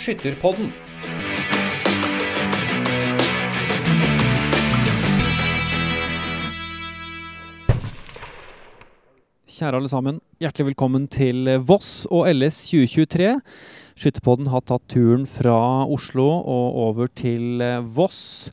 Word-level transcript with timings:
Skytterpodden. 0.00 0.70
Kjære 9.44 9.76
alle 9.76 9.90
sammen, 9.92 10.22
hjertelig 10.40 10.70
velkommen 10.70 11.04
til 11.12 11.50
Voss 11.68 12.06
og 12.08 12.30
LS 12.32 12.62
2023. 12.70 13.34
Skytterpodden 14.00 14.48
har 14.48 14.64
tatt 14.64 14.88
turen 14.88 15.28
fra 15.28 15.84
Oslo 15.84 16.30
og 16.48 16.80
over 16.86 17.12
til 17.12 17.60
Voss. 17.92 18.48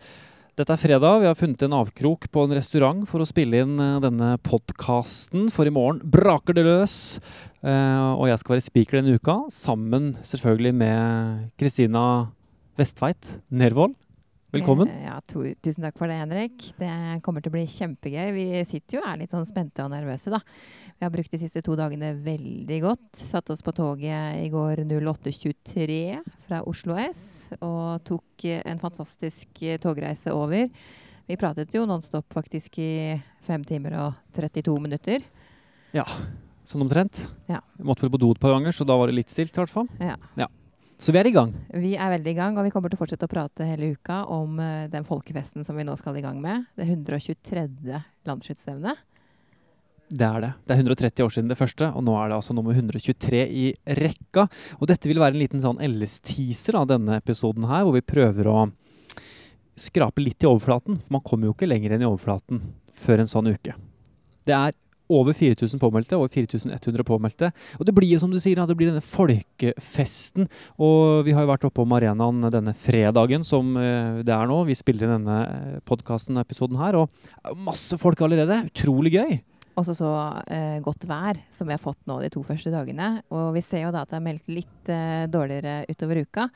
Dette 0.57 0.73
er 0.73 0.79
fredag. 0.81 1.19
Vi 1.21 1.27
har 1.29 1.35
funnet 1.37 1.61
en 1.67 1.75
avkrok 1.77 2.23
på 2.33 2.43
en 2.47 2.53
restaurant 2.57 3.03
for 3.05 3.21
å 3.21 3.27
spille 3.29 3.59
inn 3.61 3.75
eh, 3.77 3.99
denne 4.01 4.31
podkasten. 4.41 5.51
For 5.53 5.69
i 5.69 5.73
morgen 5.75 5.99
braker 6.01 6.57
det 6.57 6.63
løs. 6.65 6.95
Eh, 7.61 8.07
og 8.17 8.25
jeg 8.25 8.41
skal 8.41 8.55
være 8.55 8.65
speaker 8.65 8.97
denne 8.97 9.19
uka, 9.19 9.35
sammen 9.53 10.15
selvfølgelig 10.25 10.73
med 10.79 11.45
Kristina 11.61 12.03
Vestveit 12.81 13.35
Nervold. 13.53 13.93
Velkommen. 14.57 14.89
Eh, 14.89 15.05
Ja, 15.05 15.19
to, 15.29 15.45
tusen 15.61 15.85
takk 15.85 16.01
for 16.01 16.09
det, 16.09 16.17
Henrik. 16.23 16.71
Det 16.81 16.89
kommer 17.21 17.45
til 17.45 17.53
å 17.53 17.57
bli 17.59 17.67
kjempegøy. 17.69 18.33
Vi 18.33 18.47
sitter 18.65 18.97
jo 18.97 19.05
og 19.05 19.11
er 19.11 19.21
litt 19.21 19.37
sånn 19.37 19.45
spente 19.45 19.85
og 19.85 19.93
nervøse, 19.93 20.33
da. 20.33 20.41
Vi 20.97 21.05
har 21.05 21.13
brukt 21.13 21.31
de 21.31 21.39
siste 21.41 21.61
to 21.61 21.75
dagene 21.77 22.15
veldig 22.25 22.79
godt. 22.81 23.19
Satt 23.19 23.51
oss 23.53 23.61
på 23.61 23.73
toget 23.77 24.41
i 24.41 24.49
går 24.49 24.81
08.23 24.89 25.99
fra 26.47 26.63
Oslo 26.65 26.97
S 26.97 27.53
og 27.59 28.01
tok 28.07 28.47
eh, 28.49 28.63
en 28.65 28.81
fantastisk 28.81 29.61
eh, 29.61 29.77
togreise 29.81 30.33
over. 30.33 30.67
Vi 31.27 31.37
pratet 31.37 31.75
jo 31.75 31.85
nonstop 31.85 32.33
faktisk 32.33 32.79
i 32.81 32.91
fem 33.45 33.63
timer 33.67 33.99
og 34.01 34.19
32 34.37 34.77
minutter. 34.81 35.25
Ja, 35.93 36.07
Sånn 36.67 36.83
omtrent. 36.83 37.21
Ja. 37.47 37.61
Vi 37.79 37.85
måtte 37.87 38.03
vel 38.03 38.11
på 38.11 38.19
do 38.19 38.33
et 38.33 38.41
par 38.43 38.51
ganger, 38.51 38.73
så 38.75 38.83
da 38.83 38.97
var 38.99 39.07
det 39.07 39.15
litt 39.15 39.31
stilt 39.31 39.55
i 39.55 39.61
hvert 39.61 39.71
fall. 39.71 39.87
Ja. 40.03 40.49
Så 40.99 41.13
vi 41.15 41.19
er 41.21 41.29
i 41.29 41.31
gang. 41.31 41.53
Vi 41.71 41.93
er 41.95 42.11
veldig 42.11 42.33
i 42.33 42.35
gang, 42.35 42.57
og 42.59 42.65
vi 42.67 42.73
kommer 42.73 42.91
til 42.91 42.99
å 42.99 43.03
fortsette 43.05 43.23
å 43.23 43.31
prate 43.31 43.67
hele 43.69 43.93
uka 43.95 44.25
om 44.33 44.57
eh, 44.59 44.89
den 44.91 45.07
folkefesten 45.07 45.63
som 45.63 45.79
vi 45.79 45.85
nå 45.87 45.95
skal 45.95 46.17
i 46.19 46.23
gang 46.25 46.41
med. 46.43 46.65
Det 46.75 46.89
123. 46.89 47.63
landsskytterstevnet. 48.27 48.99
Det 50.07 50.23
er 50.23 50.39
det. 50.39 50.51
Det 50.63 50.73
er 50.73 50.81
130 50.85 51.25
år 51.25 51.33
siden 51.35 51.49
det 51.51 51.59
første, 51.59 51.89
og 51.91 52.03
nå 52.07 52.13
er 52.15 52.29
det 52.29 52.37
altså 52.37 52.55
nummer 52.55 52.75
123 52.75 53.41
i 53.43 53.65
rekka. 53.99 54.47
Og 54.79 54.87
dette 54.87 55.09
vil 55.09 55.19
være 55.19 55.35
en 55.35 55.41
liten 55.41 55.63
sånn 55.63 55.81
LS-teaser 55.83 56.79
av 56.79 56.87
denne 56.93 57.19
episoden 57.19 57.67
her, 57.67 57.83
hvor 57.83 57.97
vi 57.97 58.05
prøver 58.07 58.47
å 58.47 58.57
skrape 59.77 60.23
litt 60.23 60.45
i 60.45 60.49
overflaten. 60.49 61.01
For 61.03 61.17
man 61.17 61.25
kommer 61.27 61.49
jo 61.49 61.55
ikke 61.57 61.67
lenger 61.67 61.95
enn 61.95 62.05
i 62.05 62.07
overflaten 62.07 62.63
før 62.97 63.23
en 63.23 63.31
sånn 63.31 63.51
uke. 63.51 63.75
Det 64.47 64.55
er 64.55 64.77
over 65.11 65.35
4000 65.35 65.79
påmeldte, 65.79 66.15
over 66.19 66.31
4100 66.31 67.03
påmeldte. 67.07 67.51
Og 67.79 67.87
det 67.87 67.95
blir 67.95 68.11
jo 68.11 68.21
som 68.23 68.31
du 68.31 68.39
sier, 68.43 68.59
det 68.59 68.77
blir 68.79 68.91
denne 68.91 69.03
folkefesten. 69.03 70.47
Og 70.83 71.27
vi 71.27 71.35
har 71.35 71.43
jo 71.43 71.51
vært 71.51 71.67
oppe 71.67 71.83
om 71.83 71.95
arenaen 71.95 72.47
denne 72.51 72.75
fredagen 72.75 73.43
som 73.47 73.75
eh, 73.79 74.23
det 74.27 74.35
er 74.35 74.47
nå. 74.47 74.63
Vi 74.67 74.75
spiller 74.75 75.07
inn 75.07 75.19
denne 75.19 75.81
podkasten 75.87 76.39
episoden 76.39 76.79
her, 76.79 76.99
og 76.99 77.59
masse 77.67 77.99
folk 77.99 78.23
allerede. 78.23 78.63
Utrolig 78.71 79.15
gøy. 79.15 79.39
Også 79.77 79.93
så 79.93 80.09
eh, 80.49 80.79
godt 80.81 81.03
vær 81.05 81.37
som 81.53 81.67
vi 81.69 81.75
har 81.75 81.81
fått 81.81 81.99
nå 82.09 82.15
de 82.23 82.29
to 82.33 82.41
første 82.45 82.71
dagene. 82.73 83.21
Og 83.29 83.53
vi 83.53 83.61
ser 83.61 83.83
jo 83.85 83.91
da 83.93 84.01
at 84.03 84.09
det 84.09 84.17
er 84.17 84.25
meldt 84.25 84.47
litt 84.49 84.89
eh, 84.89 85.29
dårligere 85.29 85.85
utover 85.91 86.17
uka. 86.25 86.47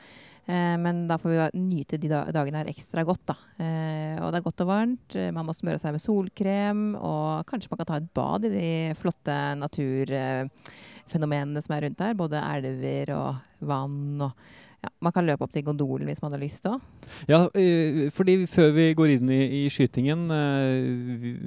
Eh, 0.50 0.78
men 0.82 1.08
da 1.10 1.18
får 1.22 1.30
vi 1.30 1.38
nyte 1.62 1.98
de 2.02 2.10
dagene 2.10 2.60
her 2.64 2.72
ekstra 2.72 3.04
godt, 3.06 3.22
da. 3.30 3.36
Eh, 3.62 4.18
og 4.18 4.34
det 4.34 4.38
er 4.40 4.48
godt 4.48 4.64
og 4.66 4.72
varmt. 4.72 5.10
Man 5.38 5.46
må 5.46 5.54
smøre 5.54 5.78
seg 5.82 5.94
med 5.94 6.02
solkrem. 6.02 6.82
Og 6.98 7.46
kanskje 7.52 7.70
man 7.70 7.80
kan 7.84 7.90
ta 7.92 7.98
et 8.02 8.14
bad 8.18 8.42
i 8.50 8.56
de 8.56 8.72
flotte 8.98 9.36
naturfenomenene 9.62 11.62
som 11.62 11.78
er 11.78 11.82
rundt 11.86 12.02
her. 12.02 12.18
Både 12.18 12.42
elver 12.42 13.14
og 13.20 13.38
vann 13.70 14.18
og 14.26 14.34
ja, 14.82 14.90
Man 15.06 15.14
kan 15.14 15.28
løpe 15.28 15.46
opp 15.46 15.52
til 15.54 15.62
gondolen 15.66 16.10
hvis 16.10 16.22
man 16.24 16.34
har 16.34 16.42
lyst 16.42 16.66
òg. 16.66 16.82
Ja, 17.30 17.44
eh, 17.54 18.08
fordi 18.14 18.40
før 18.50 18.72
vi 18.74 18.88
går 18.98 19.14
inn 19.16 19.30
i, 19.30 19.42
i 19.60 19.70
skytingen 19.70 20.24
eh, 20.34 20.88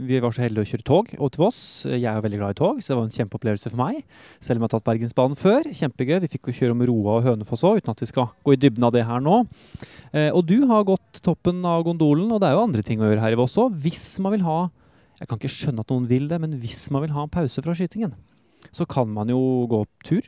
vi, 0.07 0.21
var 0.23 0.35
så 0.35 0.45
heldige 0.45 0.63
å 0.63 0.71
kjøre 0.71 0.87
tog 0.87 1.11
og 1.19 1.33
til 1.35 1.43
Voss. 1.43 1.63
Jeg 1.89 2.07
er 2.07 2.23
veldig 2.23 2.39
glad 2.39 2.55
i 2.55 2.59
tog, 2.61 2.79
så 2.79 2.93
det 2.93 2.99
var 3.01 3.09
en 3.09 3.17
kjempeopplevelse 3.17 3.73
for 3.73 3.81
meg. 3.81 4.05
Selv 4.39 4.61
om 4.61 4.65
jeg 4.65 4.69
har 4.69 4.75
tatt 4.77 4.87
Bergensbanen 4.87 5.41
før. 5.41 5.67
Kjempegøy. 5.67 6.21
Vi 6.23 6.31
fikk 6.37 6.53
jo 6.53 6.57
kjøre 6.61 6.77
om 6.77 6.85
Roa 6.93 7.17
og 7.17 7.27
Hønefoss 7.27 7.67
òg, 7.67 7.81
uten 7.83 7.95
at 7.95 8.05
vi 8.05 8.11
skal 8.13 8.31
gå 8.47 8.55
i 8.55 8.61
dybden 8.61 8.87
av 8.87 8.95
det 8.95 9.03
her 9.09 9.25
nå. 9.25 9.41
Eh, 10.15 10.31
og 10.31 10.45
du 10.47 10.61
har 10.71 10.87
gått 10.87 11.19
toppen 11.27 11.59
av 11.67 11.83
gondolen, 11.89 12.31
og 12.31 12.39
det 12.39 12.53
er 12.53 12.55
jo 12.55 12.63
andre 12.69 12.87
ting 12.87 13.03
å 13.03 13.11
gjøre 13.11 13.25
her 13.25 13.35
i 13.35 13.41
Voss 13.41 13.59
òg. 13.59 13.75
Hvis 13.83 14.07
man 14.23 14.37
vil 14.37 14.47
ha 14.47 14.61
Jeg 15.15 15.29
kan 15.31 15.39
ikke 15.39 15.49
skjønne 15.49 15.83
at 15.85 15.93
noen 15.93 16.09
vil 16.11 16.25
det, 16.27 16.41
men 16.43 16.57
hvis 16.59 16.89
man 16.91 17.05
vil 17.05 17.13
ha 17.15 17.23
en 17.23 17.31
pause 17.31 17.63
fra 17.63 17.73
skytingen, 17.79 18.17
så 18.75 18.83
kan 18.83 19.07
man 19.15 19.31
jo 19.31 19.39
gå 19.71 19.79
opp 19.85 20.03
tur. 20.05 20.27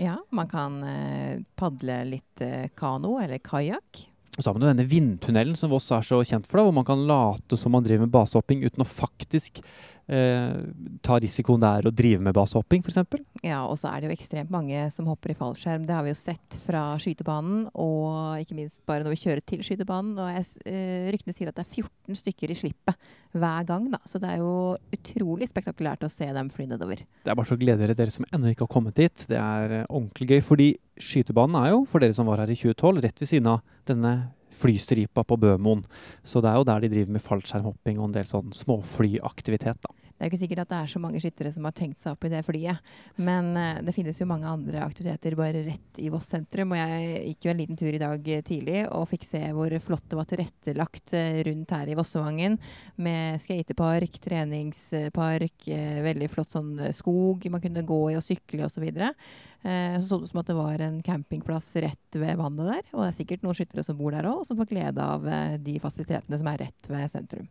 Ja, 0.00 0.18
man 0.34 0.50
kan 0.50 0.80
eh, 0.82 1.38
padle 1.58 2.00
litt 2.08 2.42
eh, 2.42 2.66
kano 2.74 3.16
eller 3.22 3.38
kajakk. 3.38 4.06
Og 4.34 4.42
så 4.42 4.50
har 4.50 4.56
man 4.56 4.64
jo 4.64 4.70
denne 4.72 4.90
vindtunnelen 4.90 5.58
som 5.58 5.70
Voss 5.70 5.92
er 5.94 6.02
så 6.02 6.18
kjent 6.26 6.48
for, 6.50 6.58
da, 6.58 6.66
hvor 6.66 6.74
man 6.74 6.86
kan 6.88 7.04
late 7.06 7.58
som 7.58 7.74
man 7.76 7.84
driver 7.86 8.08
med 8.08 8.14
basehopping 8.14 8.64
uten 8.66 8.82
å 8.82 8.88
faktisk 8.88 9.60
eh, 10.08 10.56
ta 11.04 11.18
risikoen 11.22 11.62
det 11.62 11.70
er 11.70 11.88
å 11.88 11.92
drive 11.94 12.22
med 12.24 12.36
basehopping, 12.36 12.84
f.eks. 12.84 13.20
Ja, 13.44 13.62
og 13.66 13.78
så 13.80 13.90
er 13.90 14.02
det 14.02 14.10
jo 14.10 14.16
ekstremt 14.16 14.52
mange 14.52 14.86
som 14.92 15.08
hopper 15.10 15.32
i 15.32 15.38
fallskjerm. 15.38 15.86
Det 15.88 15.96
har 15.96 16.04
vi 16.06 16.12
jo 16.12 16.18
sett 16.18 16.58
fra 16.64 16.86
skytebanen, 17.00 17.66
og 17.72 18.42
ikke 18.42 18.58
minst 18.58 18.80
bare 18.88 19.04
når 19.04 19.16
vi 19.16 19.22
kjører 19.24 19.44
til 19.48 19.64
skytebanen. 19.66 20.16
Og 20.20 20.30
jeg, 20.34 20.46
eh, 20.70 21.10
ryktene 21.14 21.36
sier 21.36 21.50
at 21.50 21.58
det 21.58 21.66
er 21.66 21.82
14 21.82 22.20
stykker 22.20 22.52
i 22.52 22.58
slippet 22.58 23.10
hver 23.34 23.66
gang, 23.68 23.90
da. 23.92 24.00
Så 24.08 24.20
det 24.22 24.30
er 24.30 24.44
jo 24.44 24.76
utrolig 24.94 25.50
spektakulært 25.50 26.06
å 26.06 26.12
se 26.12 26.28
dem 26.36 26.52
fly 26.52 26.68
nedover. 26.70 27.02
Det 27.24 27.32
er 27.32 27.38
bare 27.38 27.50
så 27.50 27.58
å 27.58 27.60
glede 27.60 27.82
dere, 27.82 27.98
dere 27.98 28.14
som 28.14 28.26
ennå 28.30 28.52
ikke 28.52 28.68
har 28.68 28.74
kommet 28.76 28.98
dit. 28.98 29.26
Det 29.30 29.40
er 29.40 29.80
eh, 29.80 29.86
ordentlig 29.88 30.30
gøy, 30.34 30.40
fordi 30.44 30.70
skytebanen 31.00 31.58
er 31.58 31.72
jo, 31.72 31.84
for 31.90 32.04
dere 32.04 32.14
som 32.16 32.28
var 32.30 32.44
her 32.44 32.52
i 32.52 32.58
2012, 32.58 33.02
rett 33.04 33.22
ved 33.22 33.30
siden 33.30 33.50
av 33.56 33.62
denne 33.88 34.14
flystripa 34.54 35.24
på 35.26 35.38
Bømoen. 35.40 35.84
Så 36.22 36.42
det 36.44 36.50
er 36.50 36.60
jo 36.60 36.68
der 36.68 36.84
de 36.84 36.92
driver 36.94 37.16
med 37.16 37.24
fallskjermhopping 37.24 38.00
og 38.00 38.08
en 38.08 38.16
del 38.18 38.28
sånn 38.30 38.54
småflyaktivitet, 38.54 39.80
da. 39.82 40.03
Det 40.14 40.22
er 40.22 40.28
jo 40.28 40.30
ikke 40.30 40.42
sikkert 40.44 40.62
at 40.62 40.70
det 40.70 40.76
er 40.78 40.90
så 40.92 41.00
mange 41.02 41.20
skyttere 41.22 41.50
som 41.50 41.64
har 41.66 41.74
tenkt 41.74 41.98
seg 41.98 42.14
opp 42.14 42.24
i 42.26 42.30
det 42.30 42.44
flyet. 42.46 42.90
Men 43.18 43.48
uh, 43.58 43.80
det 43.82 43.94
finnes 43.96 44.20
jo 44.20 44.28
mange 44.30 44.46
andre 44.46 44.84
aktiviteter 44.84 45.34
bare 45.38 45.64
rett 45.66 45.98
i 45.98 46.06
Voss 46.12 46.28
sentrum. 46.30 46.70
Og 46.70 46.78
jeg 46.78 47.32
gikk 47.32 47.48
jo 47.48 47.50
en 47.50 47.58
liten 47.58 47.80
tur 47.80 47.90
i 47.90 48.00
dag 48.00 48.30
eh, 48.30 48.44
tidlig 48.46 48.84
og 48.86 49.08
fikk 49.10 49.26
se 49.26 49.40
hvor 49.56 49.74
flott 49.82 50.06
det 50.12 50.18
var 50.20 50.28
tilrettelagt 50.30 51.16
eh, 51.18 51.40
rundt 51.48 51.74
her 51.74 51.90
i 51.90 51.96
Vossevangen. 51.98 52.60
Med 53.02 53.42
skatepark, 53.42 54.20
treningspark, 54.22 55.66
uh, 55.66 55.98
veldig 56.06 56.30
flott 56.30 56.54
sånn 56.54 56.78
skog 56.94 57.50
man 57.50 57.64
kunne 57.64 57.84
gå 57.86 58.00
i 58.12 58.18
og 58.20 58.24
sykle 58.24 58.68
osv. 58.68 58.86
Eh, 58.86 59.98
så 59.98 60.06
så 60.06 60.20
det 60.20 60.28
ut 60.28 60.30
som 60.30 60.42
at 60.44 60.52
det 60.52 60.58
var 60.60 60.86
en 60.86 61.02
campingplass 61.02 61.72
rett 61.82 62.22
ved 62.22 62.38
vannet 62.38 62.70
der. 62.70 62.86
Og 62.94 63.02
det 63.02 63.10
er 63.10 63.18
sikkert 63.18 63.42
noen 63.42 63.58
skyttere 63.58 63.82
som 63.82 63.98
bor 63.98 64.14
der 64.14 64.30
òg, 64.30 64.44
og 64.44 64.46
som 64.46 64.62
får 64.62 64.70
glede 64.70 65.10
av 65.18 65.26
de 65.58 65.78
fasilitetene 65.82 66.38
som 66.38 66.54
er 66.54 66.62
rett 66.68 66.92
ved 66.92 67.10
sentrum. 67.10 67.50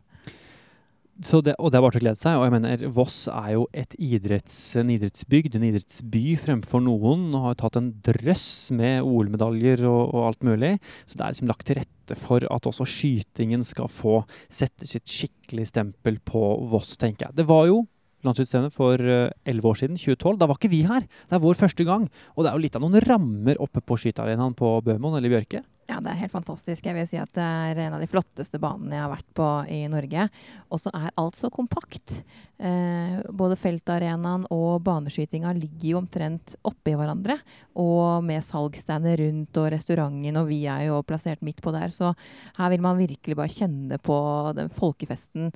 Det, 1.14 1.54
og 1.62 1.70
det 1.70 1.78
er 1.78 1.82
bare 1.84 1.94
til 1.94 2.00
å 2.00 2.04
glede 2.08 2.18
seg. 2.18 2.36
Og 2.38 2.44
jeg 2.46 2.54
mener, 2.56 2.84
Voss 2.96 3.18
er 3.30 3.52
jo 3.54 3.66
et 3.76 3.94
idretts, 4.02 4.56
en 4.80 4.90
idrettsbygd, 4.90 5.54
en 5.54 5.66
idrettsby 5.68 6.34
fremfor 6.42 6.82
noen. 6.82 7.28
Og 7.30 7.48
har 7.48 7.58
tatt 7.60 7.78
en 7.78 7.92
drøss 8.04 8.72
med 8.74 9.06
OL-medaljer 9.06 9.84
og, 9.86 10.02
og 10.10 10.28
alt 10.32 10.46
mulig. 10.46 10.74
Så 11.06 11.18
det 11.18 11.24
er 11.24 11.36
liksom 11.36 11.50
lagt 11.52 11.66
til 11.70 11.78
rette 11.78 12.18
for 12.18 12.44
at 12.50 12.66
også 12.66 12.86
skytingen 12.90 13.62
skal 13.66 13.86
få 13.92 14.24
sette 14.52 14.88
sitt 14.90 15.06
skikkelig 15.06 15.68
stempel 15.70 16.18
på 16.26 16.42
Voss, 16.72 16.96
tenker 16.98 17.28
jeg. 17.28 17.38
Det 17.38 17.46
var 17.48 17.68
jo 17.70 17.84
landsskytterstevne 18.24 18.72
for 18.72 18.98
elleve 18.98 19.70
år 19.70 19.78
siden, 19.78 20.00
2012. 20.00 20.40
Da 20.40 20.48
var 20.48 20.58
ikke 20.58 20.72
vi 20.72 20.82
her. 20.88 21.06
Det 21.28 21.38
er 21.38 21.44
vår 21.44 21.60
første 21.60 21.86
gang. 21.86 22.08
Og 22.34 22.42
det 22.42 22.50
er 22.50 22.58
jo 22.58 22.64
litt 22.64 22.78
av 22.78 22.82
noen 22.82 23.04
rammer 23.04 23.60
oppe 23.62 23.84
på 23.84 24.00
skytearenaen 24.00 24.56
på 24.58 24.78
Bømoen 24.86 25.20
eller 25.20 25.36
Bjørke. 25.36 25.62
Ja, 25.84 25.98
det 26.00 26.14
er 26.14 26.20
helt 26.22 26.32
fantastisk. 26.32 26.86
Jeg 26.86 26.96
vil 26.96 27.06
si 27.08 27.18
at 27.20 27.30
det 27.36 27.44
er 27.44 27.80
en 27.84 27.96
av 27.96 28.00
de 28.00 28.08
flotteste 28.08 28.56
banene 28.62 28.96
jeg 28.96 29.02
har 29.04 29.12
vært 29.12 29.30
på 29.36 29.48
i 29.68 29.80
Norge. 29.92 30.26
Og 30.72 30.80
så 30.80 30.92
er 30.96 31.12
alt 31.20 31.36
så 31.36 31.50
kompakt. 31.52 32.22
Eh, 32.56 33.18
både 33.28 33.58
feltarenaen 33.60 34.46
og 34.54 34.78
baneskytinga 34.86 35.52
ligger 35.58 35.88
jo 35.90 36.00
omtrent 36.00 36.54
oppi 36.64 36.94
hverandre. 36.96 37.36
Og 37.80 38.24
med 38.24 38.44
salgsstander 38.46 39.20
rundt 39.20 39.60
og 39.60 39.68
restauranten, 39.74 40.40
og 40.40 40.48
vi 40.48 40.62
er 40.72 40.86
jo 40.88 41.02
plassert 41.04 41.44
midt 41.44 41.60
på 41.64 41.74
der. 41.74 41.92
Så 41.92 42.14
her 42.56 42.72
vil 42.72 42.84
man 42.84 43.00
virkelig 43.00 43.36
bare 43.36 43.52
kjenne 43.52 44.00
på 44.00 44.16
den 44.56 44.72
folkefesten 44.72 45.52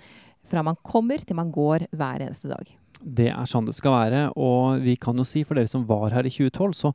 fra 0.49 0.65
man 0.65 0.77
kommer 0.85 1.25
til 1.25 1.37
man 1.39 1.53
går 1.53 1.87
hver 1.97 2.25
eneste 2.25 2.53
dag. 2.53 2.69
Det 2.99 3.31
er 3.31 3.49
sånn 3.49 3.69
det 3.69 3.77
skal 3.79 3.95
være. 3.95 4.23
Og 4.37 4.85
vi 4.85 4.97
kan 5.01 5.17
jo 5.17 5.27
si, 5.29 5.45
for 5.47 5.57
dere 5.57 5.71
som 5.71 5.87
var 5.89 6.13
her 6.13 6.29
i 6.29 6.35
2012, 6.35 6.77
så 6.77 6.93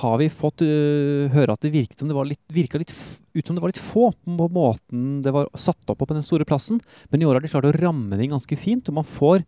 har 0.00 0.16
vi 0.20 0.30
fått 0.32 0.64
uh, 0.64 1.28
høre 1.32 1.54
at 1.54 1.64
det 1.64 1.72
virket 1.74 2.00
som 2.00 2.08
det 2.10 2.16
var 2.16 2.28
litt, 2.28 2.42
virka 2.52 2.80
litt 2.80 2.92
ut 2.92 3.46
som 3.46 3.56
det 3.56 3.62
var 3.64 3.72
litt 3.72 3.80
få 3.80 4.10
på 4.12 4.48
måten 4.52 5.20
det 5.24 5.32
var 5.34 5.50
satt 5.58 5.92
opp 5.92 6.02
på 6.02 6.10
den 6.10 6.24
store 6.24 6.46
plassen. 6.48 6.80
Men 7.12 7.22
i 7.22 7.28
år 7.28 7.38
har 7.38 7.44
de 7.44 7.52
klart 7.52 7.68
å 7.68 7.76
ramme 7.76 8.16
det 8.16 8.26
inn 8.26 8.34
ganske 8.34 8.58
fint, 8.60 8.88
og 8.88 9.00
man 9.00 9.08
får 9.08 9.46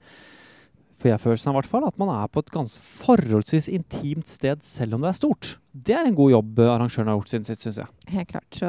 får 1.05 1.11
jeg 1.11 1.21
følelsen 1.21 1.51
av 1.51 1.59
hvert 1.59 1.69
fall, 1.69 1.85
at 1.85 1.99
man 2.01 2.13
er 2.15 2.31
på 2.33 2.41
et 2.41 2.53
ganske 2.55 2.81
forholdsvis 3.05 3.69
intimt 3.73 4.31
sted, 4.31 4.63
selv 4.65 4.97
om 4.97 5.05
det 5.05 5.11
er 5.11 5.19
stort. 5.19 5.51
Det 5.75 5.95
er 5.97 6.07
en 6.07 6.15
god 6.15 6.31
jobb 6.31 6.61
eh, 6.63 6.71
arrangøren 6.71 7.11
har 7.11 7.17
gjort 7.19 7.33
siden 7.33 7.47
sitt, 7.49 7.63
syns 7.65 7.81
jeg. 7.83 7.91
Helt 8.15 8.31
klart. 8.31 8.49
Så 8.55 8.69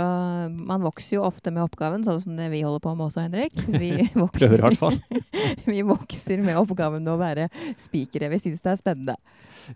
man 0.51 0.85
vokser 0.85 1.17
jo 1.17 1.25
ofte 1.27 1.53
med 1.53 1.65
oppgaven, 1.65 2.05
sånn 2.07 2.21
som 2.23 2.37
det 2.39 2.47
vi 2.53 2.63
holder 2.65 2.81
på 2.81 2.95
med 2.97 3.05
også, 3.07 3.27
Henrik. 3.27 3.59
Vi 3.67 3.91
vokser, 4.23 4.55
Prøver 4.55 4.57
i 4.57 4.65
hvert 4.65 4.81
fall. 4.81 4.97
vi 5.73 5.83
vokser 5.85 6.41
med 6.45 6.57
oppgaven 6.61 7.05
med 7.05 7.13
å 7.13 7.19
være 7.21 7.49
spikere. 7.81 8.31
Vi 8.33 8.41
syns 8.41 8.63
det 8.65 8.73
er 8.73 8.81
spennende. 8.81 9.17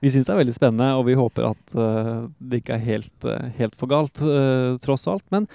Vi 0.02 0.10
syns 0.14 0.26
det 0.26 0.34
er 0.34 0.42
veldig 0.42 0.58
spennende, 0.58 0.90
og 0.98 1.06
vi 1.06 1.20
håper 1.20 1.52
at 1.52 1.78
uh, 1.78 2.26
det 2.40 2.64
ikke 2.64 2.80
er 2.80 2.88
helt, 2.88 3.14
uh, 3.30 3.52
helt 3.60 3.78
for 3.78 3.92
galt, 3.92 4.26
uh, 4.26 4.80
tross 4.82 5.06
alt. 5.10 5.26
Men 5.34 5.46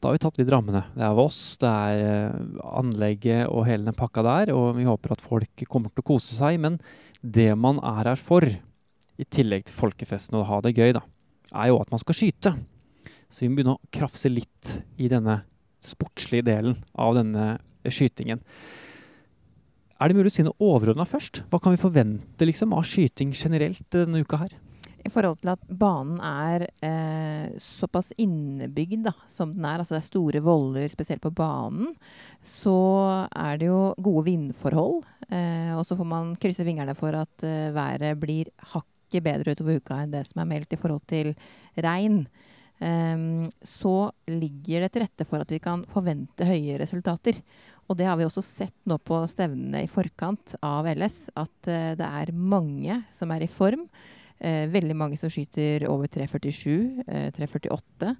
da 0.00 0.08
har 0.08 0.16
vi 0.16 0.22
tatt 0.22 0.38
litt 0.40 0.50
rammene. 0.50 0.80
Det 0.96 1.04
er 1.04 1.16
Voss, 1.16 1.38
det 1.60 1.68
er 1.68 2.02
eh, 2.06 2.60
anlegget 2.72 3.50
og 3.52 3.66
hele 3.68 3.84
den 3.84 3.96
pakka 3.96 4.24
der, 4.24 4.52
og 4.56 4.78
vi 4.78 4.86
håper 4.88 5.12
at 5.12 5.20
folk 5.20 5.64
kommer 5.68 5.92
til 5.92 6.00
å 6.00 6.08
kose 6.14 6.36
seg. 6.38 6.56
Men 6.62 6.78
det 7.20 7.50
man 7.60 7.82
er 7.84 8.14
her 8.14 8.20
for, 8.20 8.46
i 9.20 9.26
tillegg 9.28 9.66
til 9.68 9.76
folkefesten 9.76 10.38
og 10.38 10.46
å 10.46 10.50
ha 10.54 10.60
det 10.64 10.72
gøy, 10.78 10.94
da, 10.96 11.04
er 11.54 11.70
jo 11.70 11.80
at 11.82 11.90
man 11.92 12.02
skal 12.02 12.16
skyte. 12.16 12.54
Så 13.30 13.44
vi 13.44 13.50
må 13.50 13.58
begynne 13.58 13.76
å 13.78 13.90
krafse 13.94 14.30
litt 14.30 14.76
i 14.98 15.10
denne 15.10 15.42
sportslige 15.80 16.48
delen 16.50 16.78
av 16.98 17.16
denne 17.16 17.52
skytingen. 17.86 18.42
Er 20.00 20.08
det 20.08 20.16
mulig 20.16 20.32
å 20.32 20.34
si 20.34 20.44
noe 20.46 20.64
overordna 20.64 21.04
først? 21.08 21.42
Hva 21.52 21.60
kan 21.60 21.74
vi 21.74 21.80
forvente 21.80 22.46
liksom, 22.48 22.72
av 22.72 22.86
skyting 22.88 23.34
generelt 23.36 23.84
denne 23.92 24.22
uka 24.24 24.40
her? 24.40 24.56
I 25.00 25.08
forhold 25.12 25.38
til 25.40 25.52
at 25.52 25.62
banen 25.80 26.18
er 26.24 26.66
eh, 26.84 27.52
såpass 27.60 28.10
innebygd 28.20 29.06
da, 29.06 29.14
som 29.28 29.54
den 29.54 29.64
er, 29.64 29.80
altså 29.80 29.96
det 29.96 30.00
er 30.02 30.08
store 30.10 30.42
voller 30.44 30.92
spesielt 30.92 31.22
på 31.24 31.32
banen, 31.32 31.94
så 32.44 32.76
er 33.28 33.60
det 33.60 33.70
jo 33.70 33.80
gode 33.96 34.26
vindforhold. 34.28 35.00
Eh, 35.30 35.72
og 35.76 35.84
så 35.88 35.96
får 35.96 36.08
man 36.08 36.34
krysse 36.40 36.66
fingrene 36.66 36.96
for 36.98 37.16
at 37.16 37.46
eh, 37.46 37.72
været 37.76 38.20
blir 38.20 38.52
hakket 39.10 39.26
bedre 39.26 39.54
utover 39.56 39.80
uka 39.80 39.98
enn 40.02 40.14
det 40.14 40.24
som 40.28 40.40
er 40.40 40.48
meldt 40.48 40.72
i 40.72 40.78
forhold 40.78 41.02
til 41.10 41.34
regn. 41.76 42.26
um, 42.80 43.48
så 43.62 44.10
ligger 44.26 44.80
det 44.80 44.92
til 44.92 45.02
rette 45.02 45.26
for 45.26 45.40
at 45.42 45.50
vi 45.50 45.58
kan 45.58 45.84
forvente 45.84 46.46
høye 46.46 46.78
resultater. 46.78 47.42
Og 47.88 47.96
det 47.98 48.06
har 48.06 48.16
vi 48.16 48.24
også 48.24 48.42
sett 48.42 48.76
nå 48.86 48.96
på 48.98 49.26
stevnene 49.26 49.84
i 49.84 49.90
forkant 49.90 50.54
av 50.62 50.86
LS, 50.86 51.28
at 51.36 51.68
uh, 51.68 51.94
det 51.98 52.06
er 52.06 52.32
mange 52.32 53.02
som 53.12 53.30
er 53.30 53.42
i 53.42 53.50
form. 53.50 53.88
Uh, 54.40 54.70
veldig 54.72 54.96
mange 54.96 55.18
som 55.20 55.28
skyter 55.28 55.84
over 55.90 56.06
3,47, 56.06 57.04
uh, 57.04 57.28
3,48. 57.36 58.14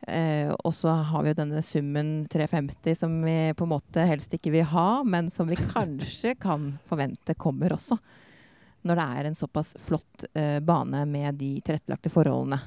Uh, 0.00 0.56
og 0.64 0.72
så 0.72 0.94
har 1.10 1.22
vi 1.22 1.30
jo 1.30 1.36
denne 1.42 1.60
summen 1.62 2.24
3,50 2.32 2.96
som 2.96 3.18
vi 3.20 3.52
på 3.52 3.66
en 3.66 3.74
måte 3.74 4.06
helst 4.08 4.32
ikke 4.32 4.54
vil 4.54 4.64
ha, 4.72 5.04
men 5.04 5.28
som 5.30 5.46
vi 5.46 5.60
kanskje 5.60 6.34
kan 6.40 6.72
forvente 6.88 7.36
kommer 7.38 7.76
også. 7.76 8.00
Når 8.86 8.98
det 8.98 9.06
er 9.20 9.28
en 9.28 9.38
såpass 9.38 9.74
flott 9.84 10.26
eh, 10.32 10.58
bane 10.64 11.04
med 11.08 11.40
de 11.40 11.56
tilrettelagte 11.64 12.12
forholdene 12.12 12.60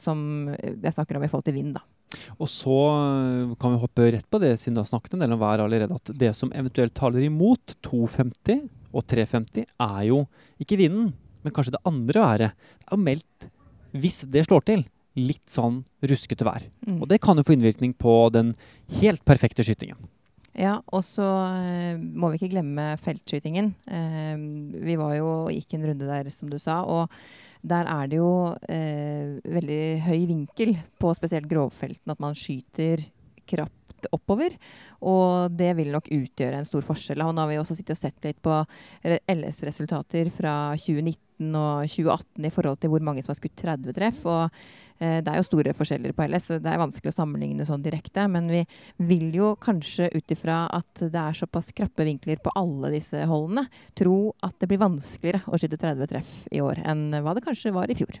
som 0.00 0.18
jeg 0.52 0.92
snakker 0.92 1.16
om 1.16 1.24
i 1.24 1.30
forhold 1.30 1.46
til 1.46 1.56
vind, 1.56 1.76
da. 1.78 1.84
Og 2.38 2.48
så 2.50 2.74
øh, 2.74 3.54
kan 3.60 3.74
vi 3.74 3.80
hoppe 3.82 4.08
rett 4.14 4.26
på 4.30 4.40
det, 4.42 4.54
siden 4.60 4.76
du 4.76 4.82
har 4.82 4.90
snakket 4.90 5.16
en 5.16 5.24
del 5.24 5.34
om 5.34 5.40
vær 5.40 5.62
allerede, 5.64 5.96
at 5.96 6.12
det 6.20 6.32
som 6.36 6.52
eventuelt 6.54 6.94
taler 6.96 7.24
imot 7.26 7.76
250 7.86 8.66
og 8.92 9.06
350, 9.08 9.66
er 9.82 10.02
jo 10.08 10.22
ikke 10.62 10.78
vinden, 10.80 11.10
men 11.42 11.54
kanskje 11.54 11.76
det 11.76 11.86
andre 11.88 12.22
været. 12.22 12.68
Det 12.84 12.92
er 12.94 13.02
meldt, 13.02 13.48
hvis 13.96 14.22
det 14.32 14.46
slår 14.46 14.66
til, 14.68 14.84
litt 15.16 15.48
sånn 15.48 15.80
ruskete 16.04 16.44
vær. 16.46 16.66
Mm. 16.86 17.00
Og 17.00 17.08
det 17.10 17.22
kan 17.24 17.38
jo 17.38 17.44
få 17.46 17.56
innvirkning 17.56 17.94
på 17.96 18.14
den 18.34 18.52
helt 19.00 19.24
perfekte 19.28 19.64
skytingen. 19.64 19.98
Ja, 20.56 20.78
og 20.88 21.02
så 21.04 21.24
eh, 21.60 21.98
må 22.00 22.30
vi 22.32 22.38
ikke 22.38 22.54
glemme 22.54 22.94
feltskytingen. 23.04 23.74
Eh, 23.92 24.36
vi 24.86 24.96
var 24.96 25.12
jo 25.18 25.32
gikk 25.52 25.76
en 25.76 25.84
runde 25.90 26.08
der, 26.08 26.30
som 26.32 26.48
du 26.48 26.56
sa, 26.60 26.80
og 26.88 27.12
der 27.66 27.88
er 27.92 28.08
det 28.08 28.20
jo 28.22 28.30
eh, 28.72 29.36
veldig 29.44 29.82
høy 30.06 30.22
vinkel 30.30 30.76
på 31.00 31.12
spesielt 31.18 31.50
grovfelten, 31.50 32.14
at 32.14 32.22
man 32.24 32.38
skyter 32.38 33.04
krapt 33.46 34.08
oppover. 34.16 34.56
Og 35.04 35.52
det 35.52 35.74
vil 35.76 35.92
nok 35.92 36.08
utgjøre 36.14 36.62
en 36.62 36.68
stor 36.68 36.84
forskjell. 36.86 37.24
Og 37.26 37.36
nå 37.36 37.44
har 37.44 37.52
vi 37.52 37.60
også 37.60 37.76
sittet 37.76 37.96
og 37.98 38.00
sett 38.00 38.28
litt 38.28 38.40
på 38.44 38.56
LS-resultater 39.04 40.32
fra 40.32 40.56
2019 40.80 41.25
og 41.40 41.86
2018 41.90 42.48
i 42.48 42.52
forhold 42.54 42.80
til 42.80 42.92
hvor 42.92 43.04
mange 43.04 43.24
som 43.24 43.32
har 43.32 43.38
skutt 43.40 43.56
30 43.60 43.96
treff. 43.96 44.20
Og 44.24 44.44
eh, 44.98 45.18
det 45.24 45.32
er 45.32 45.40
jo 45.40 45.46
store 45.46 45.74
forskjeller 45.76 46.14
på 46.16 46.26
LS, 46.26 46.48
så 46.48 46.58
det 46.62 46.72
er 46.72 46.80
vanskelig 46.80 47.12
å 47.12 47.16
sammenligne 47.16 47.66
sånn 47.68 47.84
direkte. 47.84 48.24
Men 48.32 48.48
vi 48.52 48.62
vil 49.08 49.34
jo 49.36 49.52
kanskje 49.60 50.10
ut 50.14 50.36
ifra 50.36 50.64
at 50.74 51.04
det 51.04 51.22
er 51.22 51.36
såpass 51.36 51.72
krappe 51.76 52.06
vinkler 52.08 52.40
på 52.42 52.54
alle 52.58 52.94
disse 52.94 53.26
holdene, 53.28 53.66
tro 53.98 54.32
at 54.46 54.56
det 54.60 54.70
blir 54.70 54.82
vanskeligere 54.82 55.44
å 55.46 55.60
skyte 55.60 55.80
30 55.80 56.12
treff 56.12 56.32
i 56.54 56.62
år 56.64 56.82
enn 56.86 57.08
hva 57.20 57.36
det 57.36 57.44
kanskje 57.44 57.74
var 57.76 57.92
i 57.92 57.98
fjor. 57.98 58.20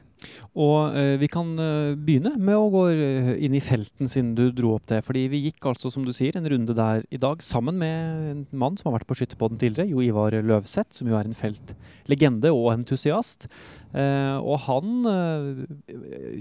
Og 0.56 0.96
eh, 0.96 1.14
vi 1.20 1.28
kan 1.30 1.50
øh, 1.60 1.94
begynne 1.96 2.34
med 2.40 2.56
å 2.56 2.68
gå 2.72 2.84
øh, 2.92 3.32
inn 3.44 3.56
i 3.56 3.62
felten, 3.64 4.08
siden 4.08 4.34
du 4.36 4.48
dro 4.54 4.74
opp 4.76 4.86
det. 4.90 5.02
Fordi 5.06 5.26
vi 5.32 5.42
gikk 5.46 5.68
altså, 5.68 5.92
som 5.92 6.06
du 6.06 6.12
sier, 6.16 6.36
en 6.36 6.48
runde 6.48 6.76
der 6.76 7.04
i 7.12 7.20
dag 7.20 7.44
sammen 7.44 7.78
med 7.80 8.30
en 8.32 8.44
mann 8.56 8.78
som 8.80 8.90
har 8.90 8.98
vært 8.98 9.10
på 9.10 9.18
skytterpodden 9.20 9.60
tidligere, 9.60 9.90
Jo 9.92 10.04
Ivar 10.04 10.36
Løvseth, 10.36 10.96
som 10.96 11.10
jo 11.10 11.18
er 11.18 11.28
en 11.28 11.36
feltlegende 11.36 12.52
og 12.54 12.72
entusiast. 12.74 13.05
Eh, 13.10 14.36
og 14.40 14.58
han 14.66 15.08
eh, 15.10 15.62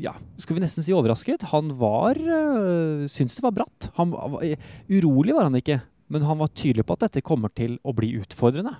ja, 0.03 0.15
skal 0.41 0.57
vi 0.57 0.63
nesten 0.63 0.85
si 0.85 0.95
overrasket. 0.95 1.47
Han 1.53 1.71
var 1.79 2.19
uh, 2.19 3.05
Syntes 3.09 3.37
det 3.39 3.45
var 3.45 3.55
bratt. 3.61 3.89
Han 3.99 4.13
urolig 4.91 5.35
var 5.35 5.49
han 5.49 5.59
ikke, 5.59 5.79
men 6.11 6.25
han 6.27 6.41
var 6.41 6.53
tydelig 6.53 6.85
på 6.87 6.97
at 6.97 7.07
dette 7.07 7.25
kommer 7.25 7.53
til 7.53 7.77
å 7.85 7.95
bli 7.95 8.15
utfordrende. 8.19 8.75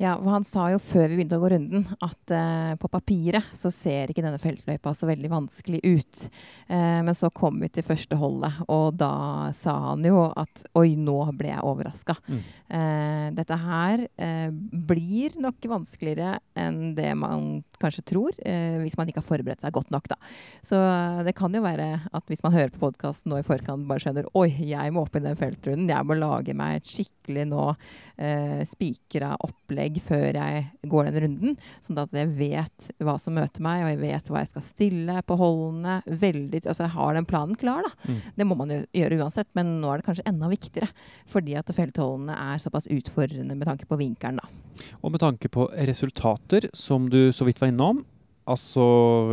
Ja, 0.00 0.16
og 0.18 0.28
Han 0.32 0.46
sa 0.46 0.68
jo 0.72 0.80
før 0.82 1.08
vi 1.08 1.20
begynte 1.20 1.38
å 1.38 1.42
gå 1.42 1.50
runden 1.54 1.86
at 2.04 2.34
eh, 2.34 2.74
på 2.80 2.90
papiret 2.92 3.52
så 3.56 3.70
ser 3.72 4.12
ikke 4.12 4.24
denne 4.24 4.40
feltløypa 4.42 4.92
så 4.96 5.08
veldig 5.08 5.30
vanskelig 5.32 5.80
ut. 5.84 6.26
Eh, 6.68 7.00
men 7.06 7.14
så 7.16 7.30
kom 7.34 7.60
vi 7.62 7.70
til 7.72 7.86
første 7.86 8.18
holdet, 8.20 8.60
og 8.72 8.98
da 9.00 9.52
sa 9.56 9.76
han 9.90 10.04
jo 10.06 10.26
at 10.36 10.66
oi, 10.76 10.96
nå 11.00 11.18
ble 11.38 11.52
jeg 11.52 11.64
overraska. 11.66 12.18
Mm. 12.28 12.42
Eh, 12.76 13.26
dette 13.36 13.60
her 13.62 14.04
eh, 14.18 14.50
blir 14.52 15.38
nok 15.42 15.70
vanskeligere 15.70 16.36
enn 16.58 16.94
det 16.96 17.12
man 17.18 17.62
kanskje 17.80 18.04
tror, 18.12 18.36
eh, 18.44 18.78
hvis 18.82 18.96
man 18.98 19.08
ikke 19.08 19.22
har 19.22 19.28
forberedt 19.28 19.64
seg 19.64 19.74
godt 19.76 19.92
nok. 19.94 20.08
da. 20.12 20.18
Så 20.66 20.78
eh, 20.80 21.22
det 21.26 21.36
kan 21.38 21.54
jo 21.54 21.64
være 21.64 21.88
at 22.12 22.30
hvis 22.30 22.44
man 22.44 22.54
hører 22.56 22.72
på 22.74 22.82
podkasten 22.86 23.32
nå 23.32 23.40
i 23.40 23.46
forkant, 23.46 23.86
bare 23.88 24.02
skjønner 24.02 24.30
oi, 24.36 24.48
jeg 24.70 24.94
må 24.94 25.06
opp 25.06 25.16
i 25.16 25.24
den 25.24 25.38
feltrunden. 25.38 25.90
Jeg 25.92 26.08
må 26.08 26.18
lage 26.18 26.56
meg 26.56 26.80
et 26.80 26.90
skikkelig 26.90 27.15
nå 27.34 27.64
eh, 27.72 28.62
spikra 28.68 29.32
opplegg 29.42 29.98
før 30.04 30.38
jeg 30.38 30.62
går 30.86 31.10
den 31.10 31.18
runden. 31.24 31.58
Sånn 31.82 32.00
at 32.02 32.14
jeg 32.14 32.30
vet 32.38 32.88
hva 33.02 33.16
som 33.20 33.36
møter 33.36 33.64
meg, 33.64 33.84
og 33.84 33.92
jeg 33.92 34.02
vet 34.04 34.30
hva 34.30 34.42
jeg 34.42 34.52
skal 34.52 34.66
stille 34.68 35.20
på 35.26 35.38
holdene. 35.40 36.00
Veldig, 36.06 36.62
altså 36.64 36.86
Jeg 36.86 36.94
har 36.96 37.18
den 37.18 37.28
planen 37.28 37.58
klar, 37.58 37.86
da. 37.86 37.92
Mm. 38.06 38.20
Det 38.36 38.48
må 38.48 38.58
man 38.58 38.74
jo 38.74 38.80
gjøre 38.96 39.20
uansett, 39.22 39.50
men 39.58 39.76
nå 39.82 39.92
er 39.92 40.00
det 40.00 40.08
kanskje 40.08 40.28
enda 40.30 40.50
viktigere. 40.52 40.90
Fordi 41.32 41.56
at 41.58 41.72
feltholdene 41.76 42.36
er 42.54 42.62
såpass 42.62 42.88
utfordrende 42.92 43.56
med 43.58 43.68
tanke 43.68 43.88
på 43.88 43.98
vinkelen, 44.00 44.40
da. 44.42 44.62
Og 45.00 45.12
med 45.14 45.22
tanke 45.22 45.48
på 45.52 45.70
resultater, 45.88 46.68
som 46.76 47.08
du 47.10 47.32
så 47.32 47.46
vidt 47.48 47.60
var 47.62 47.72
innom, 47.72 48.04
altså 48.46 48.86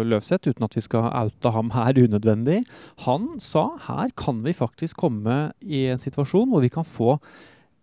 Løvseth, 0.05 0.49
uten 0.49 0.65
at 0.65 0.75
vi 0.77 0.83
skal 0.83 1.09
oute 1.09 1.53
ham 1.53 1.71
her 1.75 1.99
unødvendig, 2.01 2.63
han 3.05 3.33
sa 3.43 3.69
her 3.87 4.13
kan 4.19 4.41
vi 4.45 4.55
faktisk 4.57 5.03
komme 5.03 5.53
i 5.61 5.85
en 5.93 6.01
situasjon 6.01 6.49
hvor 6.51 6.63
vi 6.63 6.73
kan 6.73 6.87
få 6.87 7.17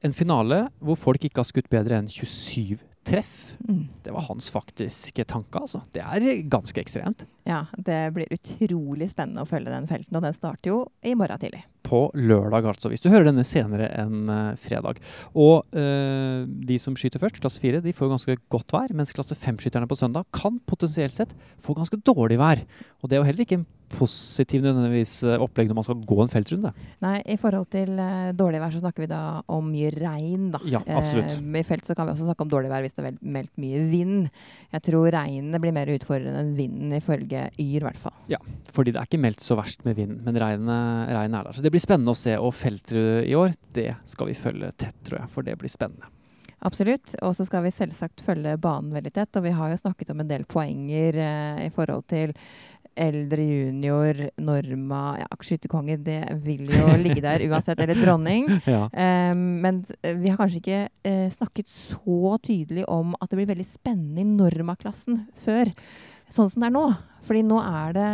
en 0.07 0.17
finale 0.17 0.65
hvor 0.81 0.99
folk 0.99 1.25
ikke 1.27 1.43
har 1.43 1.49
skutt 1.49 1.71
bedre 1.73 2.01
enn 2.01 2.09
27 2.11 2.81
treff. 3.07 3.57
Mm. 3.69 3.89
Det 4.05 4.13
var 4.13 4.27
hans 4.29 4.51
faktiske 4.53 5.25
tanke, 5.25 5.59
altså. 5.59 5.81
Det 5.93 6.03
er 6.05 6.43
ganske 6.53 6.81
ekstremt. 6.83 7.25
Ja, 7.49 7.65
det 7.75 7.99
blir 8.15 8.31
utrolig 8.31 9.11
spennende 9.11 9.45
å 9.45 9.49
følge 9.49 9.73
den 9.73 9.89
felten, 9.91 10.19
og 10.19 10.25
den 10.25 10.37
starter 10.37 10.71
jo 10.71 10.79
i 11.03 11.15
morgen 11.19 11.41
tidlig. 11.41 11.63
På 11.87 12.05
lørdag, 12.15 12.69
altså. 12.75 12.91
Hvis 12.93 13.03
du 13.03 13.09
hører 13.11 13.31
denne 13.31 13.47
senere 13.49 13.89
enn 14.03 14.29
uh, 14.31 14.53
fredag. 14.61 15.01
Og 15.33 15.65
uh, 15.75 16.45
de 16.47 16.79
som 16.83 16.97
skyter 16.99 17.23
først, 17.23 17.41
klasse 17.43 17.63
4, 17.63 17.81
de 17.85 17.97
får 17.97 18.13
ganske 18.13 18.37
godt 18.53 18.77
vær. 18.77 18.95
Mens 18.97 19.17
klasse 19.17 19.39
5-skytterne 19.39 19.89
på 19.91 19.99
søndag 19.99 20.29
kan 20.37 20.61
potensielt 20.71 21.17
sett 21.17 21.35
få 21.65 21.75
ganske 21.79 21.99
dårlig 22.07 22.39
vær. 22.41 22.63
Og 23.01 23.09
det 23.09 23.17
er 23.17 23.25
jo 23.25 23.31
heller 23.33 23.49
ikke 23.49 23.63
en 23.63 23.69
positiv 23.91 24.63
nødvendigvis 24.65 25.15
eh, 25.27 25.43
opplegg 25.43 25.71
når 25.71 25.79
man 25.81 25.87
skal 25.87 26.05
gå 26.09 26.19
en 26.25 26.33
feltrunde. 26.33 26.73
Nei, 27.05 27.17
i 27.35 27.37
forhold 27.41 27.69
til 27.73 27.93
uh, 27.99 28.31
dårlig 28.37 28.61
vær 28.63 28.75
så 28.75 28.83
snakker 28.83 29.05
vi 29.05 29.11
da 29.11 29.23
om 29.51 29.71
mye 29.73 29.91
regn, 29.95 30.51
da. 30.55 30.61
Ja, 30.71 30.83
absolutt. 30.97 31.39
Uh, 31.39 31.59
I 31.61 31.65
felt 31.67 31.89
så 31.89 31.97
kan 31.99 32.09
vi 32.09 32.15
også 32.15 32.29
snakke 32.29 32.47
om 32.47 32.53
dårlig 32.53 32.71
vær 32.73 32.85
hvis 32.85 32.97
det 32.97 33.07
er 33.07 33.19
meldt 33.21 33.53
mye 33.61 33.83
vind. 33.91 34.31
Jeg 34.75 34.87
tror 34.91 35.11
regnet 35.15 35.65
blir 35.65 35.75
mer 35.77 35.91
utfordrende 35.97 36.45
enn 36.45 36.55
vinden, 36.59 36.95
ifølge 36.97 37.49
Yr, 37.57 37.81
i 37.81 37.85
hvert 37.89 38.01
fall. 38.01 38.17
Fordi 38.71 38.95
det 38.95 39.03
er 39.03 39.11
ikke 39.11 39.23
meldt 39.23 39.45
så 39.45 39.59
verst 39.59 39.85
med 39.89 39.99
vind, 39.99 40.21
men 40.25 40.39
regnet, 40.41 41.11
regnet 41.11 41.41
er 41.41 41.51
der. 41.51 41.57
Så 41.57 41.67
det 41.67 41.75
blir 41.75 41.83
spennende 41.83 42.15
å 42.15 42.19
se. 42.19 42.37
Og 42.41 42.55
feltrud 42.57 43.27
i 43.27 43.37
år, 43.37 43.55
det 43.77 43.91
skal 44.09 44.31
vi 44.31 44.39
følge 44.39 44.73
tett, 44.79 44.97
tror 45.07 45.23
jeg. 45.23 45.35
For 45.35 45.47
det 45.47 45.59
blir 45.61 45.73
spennende. 45.73 46.09
Absolutt. 46.61 47.15
Og 47.25 47.33
så 47.37 47.47
skal 47.49 47.65
vi 47.65 47.73
selvsagt 47.73 48.21
følge 48.25 48.59
banen 48.61 48.93
veldig 48.93 49.13
tett. 49.17 49.37
Og 49.39 49.47
vi 49.47 49.55
har 49.57 49.73
jo 49.73 49.81
snakket 49.81 50.13
om 50.13 50.21
en 50.21 50.29
del 50.29 50.45
poenger 50.49 51.17
eh, 51.17 51.63
i 51.67 51.71
forhold 51.73 52.05
til 52.13 52.35
eldre 53.01 53.45
junior, 53.45 54.21
Norma 54.43 55.03
ja, 55.21 55.29
Skytterkonge, 55.41 55.97
det 56.05 56.21
vil 56.45 56.69
jo 56.69 56.87
ligge 57.01 57.23
der 57.25 57.45
uansett. 57.49 57.81
Eller 57.81 57.99
dronning. 57.99 58.49
Ja. 58.71 58.85
Um, 58.93 59.61
men 59.65 59.81
eh, 60.05 60.15
vi 60.21 60.29
har 60.29 60.37
kanskje 60.39 60.61
ikke 60.61 60.81
uh, 61.09 61.31
snakket 61.33 61.71
så 61.73 62.37
tydelig 62.45 62.85
om 62.93 63.15
at 63.19 63.31
det 63.31 63.39
blir 63.41 63.49
veldig 63.49 63.67
spennende 63.67 64.23
i 64.23 64.29
Norma-klassen 64.29 65.25
før. 65.45 65.71
sånn 66.31 66.51
som 66.53 66.63
det 66.63 66.69
er 66.69 66.75
nå. 66.77 66.85
Fordi 67.27 67.43
nå 67.47 67.59
er 67.63 67.97
det 67.97 68.11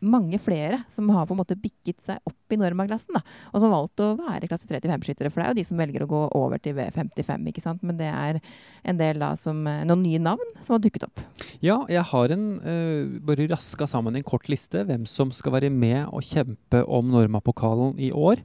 mange 0.00 0.38
flere 0.42 0.82
som 0.92 1.08
har 1.12 1.26
på 1.26 1.34
en 1.34 1.40
måte 1.40 1.56
bikket 1.58 2.00
seg 2.04 2.20
opp 2.28 2.54
i 2.54 2.58
Norma-klassen. 2.60 3.18
Og 3.18 3.56
som 3.56 3.66
har 3.66 3.74
valgt 3.74 4.02
å 4.04 4.10
være 4.18 4.50
klasse 4.50 4.68
35-skyttere. 4.68 5.32
For 5.32 5.40
det 5.40 5.46
er 5.46 5.54
jo 5.54 5.58
de 5.60 5.66
som 5.68 5.80
velger 5.80 6.04
å 6.04 6.10
gå 6.10 6.22
over 6.38 6.62
til 6.62 6.76
V55. 6.78 7.48
ikke 7.50 7.64
sant? 7.64 7.82
Men 7.86 7.98
det 8.00 8.10
er 8.10 8.40
en 8.88 9.00
del 9.00 9.22
da 9.22 9.32
som, 9.40 9.64
eh, 9.66 9.84
noen 9.88 10.04
nye 10.04 10.22
navn 10.22 10.54
som 10.62 10.76
har 10.76 10.84
dukket 10.84 11.08
opp. 11.08 11.24
Ja, 11.64 11.80
jeg 11.90 12.04
har 12.12 12.34
en 12.34 12.46
uh, 12.62 13.18
bare 13.26 13.48
raska 13.50 13.88
sammen 13.90 14.16
en 14.16 14.26
kort 14.26 14.48
liste 14.48 14.84
hvem 14.86 15.06
som 15.10 15.32
skal 15.34 15.56
være 15.56 15.72
med 15.74 16.06
og 16.06 16.22
kjempe 16.22 16.84
om 16.86 17.10
Norma-pokalen 17.10 17.98
i 17.98 18.12
år. 18.14 18.42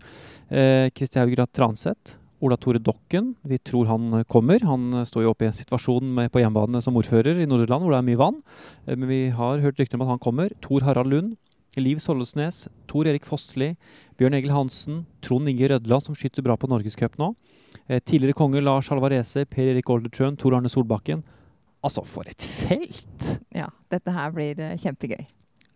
Uh, 0.50 0.90
Kristi 0.96 1.22
Haugrat 1.22 1.54
Transeth. 1.54 2.18
Ola 2.44 2.58
Tore 2.60 2.82
Dokken, 2.84 3.34
vi 3.48 3.58
tror 3.58 3.88
han 3.88 4.24
kommer. 4.28 4.60
Han 4.68 5.06
står 5.08 5.24
jo 5.24 5.32
oppe 5.32 5.46
i 5.46 5.50
en 5.50 5.56
situasjon 5.56 6.10
med, 6.18 6.32
på 6.34 6.42
hjemmebane 6.42 6.82
som 6.84 6.98
ordfører 7.00 7.40
i 7.40 7.48
Nordre 7.48 7.70
Land 7.72 7.86
hvor 7.86 7.96
det 7.96 8.02
er 8.02 8.08
mye 8.10 8.20
vann. 8.20 8.42
Uh, 8.84 8.98
men 8.98 9.08
vi 9.08 9.22
har 9.32 9.64
hørt 9.64 9.80
rykter 9.80 10.00
om 10.00 10.04
at 10.04 10.12
han 10.12 10.24
kommer. 10.24 10.52
Tor 10.64 10.84
Harald 10.84 11.14
Lund, 11.14 11.38
Liv 11.80 12.02
Sollesnes, 12.04 12.68
Tor 12.92 13.08
Erik 13.10 13.26
Fossli, 13.26 13.72
Bjørn 14.20 14.36
Egil 14.38 14.54
Hansen, 14.54 15.06
Trond 15.24 15.50
Inge 15.50 15.72
Rødland, 15.72 16.06
som 16.06 16.18
skyter 16.18 16.46
bra 16.46 16.58
på 16.60 16.70
Norgescup 16.70 17.16
nå. 17.22 17.32
Eh, 17.88 18.02
tidligere 18.04 18.38
konge 18.38 18.62
Lars 18.62 18.92
Alvarese, 18.94 19.46
Per 19.50 19.72
Erik 19.72 19.90
Oldertrøen, 19.90 20.38
Tor 20.38 20.58
Arne 20.58 20.70
Solbakken. 20.70 21.24
Altså, 21.84 22.04
for 22.08 22.28
et 22.30 22.44
felt! 22.44 23.32
Ja, 23.56 23.72
dette 23.92 24.14
her 24.14 24.36
blir 24.36 24.60
eh, 24.62 24.78
kjempegøy. 24.80 25.26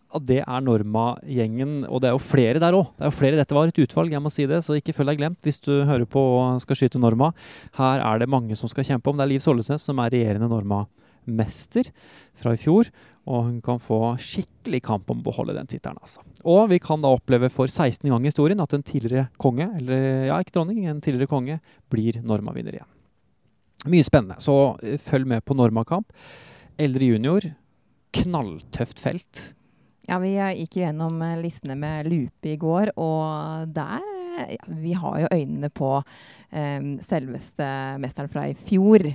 Ja, 0.08 0.22
det 0.24 0.38
er 0.40 0.62
Norma-gjengen, 0.64 1.82
og 1.92 2.00
det 2.00 2.10
er 2.10 2.16
jo 2.16 2.24
flere 2.24 2.62
der 2.64 2.76
òg. 2.78 2.94
Det 2.96 3.04
er 3.04 3.10
jo 3.10 3.18
flere. 3.18 3.40
Dette 3.40 3.56
var 3.58 3.68
et 3.68 3.82
utvalg, 3.84 4.14
jeg 4.16 4.24
må 4.24 4.32
si 4.32 4.46
det, 4.48 4.62
så 4.64 4.78
ikke 4.78 4.96
følg 4.96 5.12
deg 5.12 5.20
glemt 5.20 5.44
hvis 5.44 5.60
du 5.66 5.74
hører 5.84 6.08
på 6.08 6.22
og 6.38 6.62
skal 6.64 6.80
skyte 6.80 7.02
Norma. 7.02 7.34
Her 7.76 8.00
er 8.06 8.22
det 8.22 8.30
mange 8.32 8.56
som 8.56 8.72
skal 8.72 8.88
kjempe 8.88 9.12
om. 9.12 9.20
Det 9.20 9.26
er 9.26 9.34
Liv 9.34 9.44
Sollesnes 9.44 9.84
som 9.84 10.00
er 10.00 10.14
regjerende 10.14 10.48
Norma-mester 10.52 11.92
fra 12.40 12.56
i 12.56 12.62
fjor. 12.62 12.88
Og 13.28 13.50
hun 13.50 13.58
kan 13.60 13.82
få 13.84 14.00
skikkelig 14.24 14.80
kamp 14.88 15.12
om 15.12 15.20
å 15.20 15.26
beholde 15.26 15.58
den 15.58 15.68
tittelen. 15.68 16.00
Altså. 16.00 16.24
Og 16.48 16.70
vi 16.72 16.80
kan 16.80 17.04
da 17.04 17.12
oppleve 17.12 17.52
for 17.52 17.68
16. 17.68 18.08
gang 18.08 18.24
i 18.24 18.32
historien 18.32 18.64
at 18.64 18.78
en 18.78 18.88
tidligere 18.88 19.28
konge, 19.44 19.68
eller 19.82 20.30
ja, 20.30 20.40
ikke 20.40 20.56
dronning, 20.56 20.86
en 20.88 21.04
tidligere 21.04 21.34
konge, 21.34 21.60
blir 21.92 22.22
Norma-vinner 22.24 22.80
igjen. 22.80 22.94
Mye 23.92 24.08
spennende, 24.08 24.40
så 24.40 24.78
eh, 24.80 24.96
følg 25.02 25.28
med 25.28 25.44
på 25.44 25.60
Norma-kamp. 25.60 26.16
Eldre 26.80 27.12
junior, 27.12 27.52
knalltøft 28.16 29.04
felt. 29.04 29.44
Ja, 30.08 30.22
vi 30.24 30.36
gikk 30.36 30.80
gjennom 30.80 31.20
eh, 31.22 31.40
listene 31.42 31.76
med 31.76 32.08
Lupe 32.08 32.54
i 32.54 32.60
går, 32.60 32.94
og 32.96 33.74
der 33.76 34.06
ja, 34.38 34.64
vi 34.68 34.94
har 34.94 35.20
jo 35.24 35.28
øynene 35.34 35.70
på 35.74 35.90
um, 35.98 36.90
selveste 37.04 37.68
mesteren 38.02 38.30
fra 38.30 38.46
i 38.48 38.54
fjor. 38.54 39.08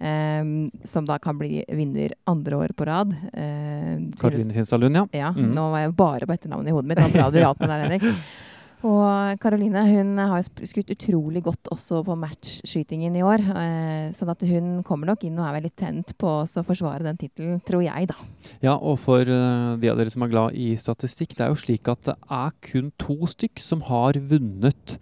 Um, 0.00 0.70
som 0.84 1.04
da 1.04 1.18
kan 1.20 1.36
bli 1.36 1.60
vinner 1.68 2.14
andre 2.30 2.56
år 2.56 2.72
på 2.76 2.86
rad. 2.88 3.12
Uh, 3.34 4.08
Karoline 4.20 4.54
Finstad 4.56 4.80
Lund, 4.80 4.96
ja. 4.96 5.06
ja 5.12 5.32
mm. 5.36 5.50
Nå 5.52 5.66
var 5.74 5.84
jeg 5.84 5.96
bare 5.98 6.26
på 6.28 6.36
etternavnet 6.38 6.72
i 6.72 6.76
hodet 6.76 6.88
mitt. 6.88 7.02
Det 7.02 7.10
var 7.10 7.18
bra 7.18 7.28
du 7.30 7.42
hjalp 7.42 7.60
meg 7.60 7.74
der, 7.74 7.84
Henrik. 7.84 8.08
Og 8.86 9.36
Karoline 9.42 9.82
hun 9.84 10.14
har 10.16 10.40
skutt 10.44 10.92
utrolig 10.94 11.42
godt 11.44 11.68
også 11.74 12.00
på 12.06 12.16
matchskytingen 12.16 13.18
i 13.18 13.24
år. 13.24 13.44
Eh, 13.60 14.06
sånn 14.16 14.32
at 14.32 14.44
hun 14.48 14.80
kommer 14.86 15.10
nok 15.10 15.26
inn 15.28 15.36
og 15.36 15.44
er 15.46 15.58
veldig 15.58 15.72
tent 15.76 16.14
på 16.20 16.32
å 16.40 16.64
forsvare 16.64 17.04
den 17.04 17.20
tittelen, 17.20 17.60
tror 17.66 17.84
jeg, 17.84 18.08
da. 18.08 18.16
Ja, 18.64 18.76
og 18.76 18.96
for 19.02 19.20
uh, 19.20 19.76
de 19.80 19.92
av 19.92 20.00
dere 20.00 20.12
som 20.12 20.24
er 20.24 20.32
glad 20.32 20.56
i 20.56 20.72
statistikk, 20.80 21.36
det 21.36 21.44
er 21.44 21.52
jo 21.52 21.60
slik 21.60 21.92
at 21.92 22.08
det 22.08 22.16
er 22.40 22.54
kun 22.70 22.92
to 23.00 23.18
stykk 23.28 23.60
som 23.60 23.84
har 23.90 24.16
vunnet 24.30 24.96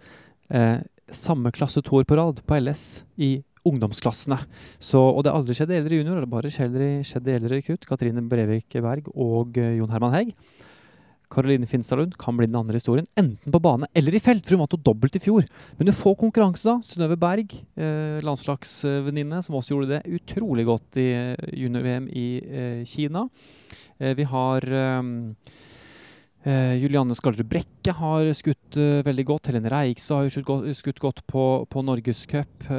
eh, 0.51 0.79
samme 1.15 1.51
klasse 1.55 1.83
to 1.85 2.01
år 2.01 2.07
på 2.09 2.19
rad 2.19 2.43
på 2.45 2.59
LS 2.59 3.05
i 3.15 3.37
ungdomsklassene. 3.67 4.37
Så, 4.75 4.99
og 4.99 5.23
det 5.23 5.31
har 5.31 5.39
aldri 5.39 5.55
skjedd 5.55 5.71
i 5.71 5.79
eldre 5.79 5.99
junior, 5.99 6.19
det 6.19 6.27
har 6.27 6.33
bare 6.35 6.51
skjedd 6.51 7.27
i 7.31 7.35
eldre 7.35 7.57
rekrutt. 7.57 7.87
Katrine 7.87 8.23
Brevik 8.27 8.75
Berg 8.83 9.07
og 9.15 9.55
uh, 9.55 9.75
Jon 9.79 9.95
Herman 9.95 10.15
Hegg. 10.19 10.35
Karoline 11.29 11.69
Finstadlund 11.69 12.17
kan 12.19 12.37
bli 12.37 12.47
den 12.49 12.57
andre 12.59 12.79
historien, 12.79 13.07
enten 13.19 13.53
på 13.53 13.61
bane 13.61 13.89
eller 13.97 14.15
i 14.15 14.21
felt, 14.23 14.45
for 14.45 14.57
hun 14.57 14.63
vant 14.63 14.75
jo 14.75 14.81
dobbelt 14.89 15.17
i 15.19 15.23
fjor. 15.23 15.45
Men 15.77 15.89
du 15.89 15.93
får 15.95 16.17
konkurranse, 16.19 16.65
da. 16.65 16.79
Synnøve 16.85 17.19
Berg, 17.21 17.53
eh, 17.77 18.19
landslagsvenninne, 18.25 19.43
som 19.45 19.57
også 19.59 19.75
gjorde 19.75 19.91
det 19.93 20.19
utrolig 20.19 20.65
godt 20.69 20.99
i 21.01 21.09
eh, 21.13 21.49
junior-VM 21.61 22.09
i 22.09 22.27
eh, 22.41 22.85
Kina. 22.89 23.27
Eh, 23.99 24.15
vi 24.15 24.25
har 24.31 24.65
eh, 24.65 25.03
eh, 26.47 26.73
Julianne 26.79 27.17
Skaldrud 27.17 27.49
Brekke 27.51 27.93
har 27.99 28.31
skutt 28.37 28.79
veldig 29.05 29.25
godt. 29.27 29.51
Helene 29.51 29.71
Reikstad 29.73 30.23
har 30.23 30.33
skutt, 30.33 30.69
skutt 30.79 31.03
godt 31.03 31.23
på, 31.29 31.45
på 31.69 31.85
Norgescup. 31.85 32.69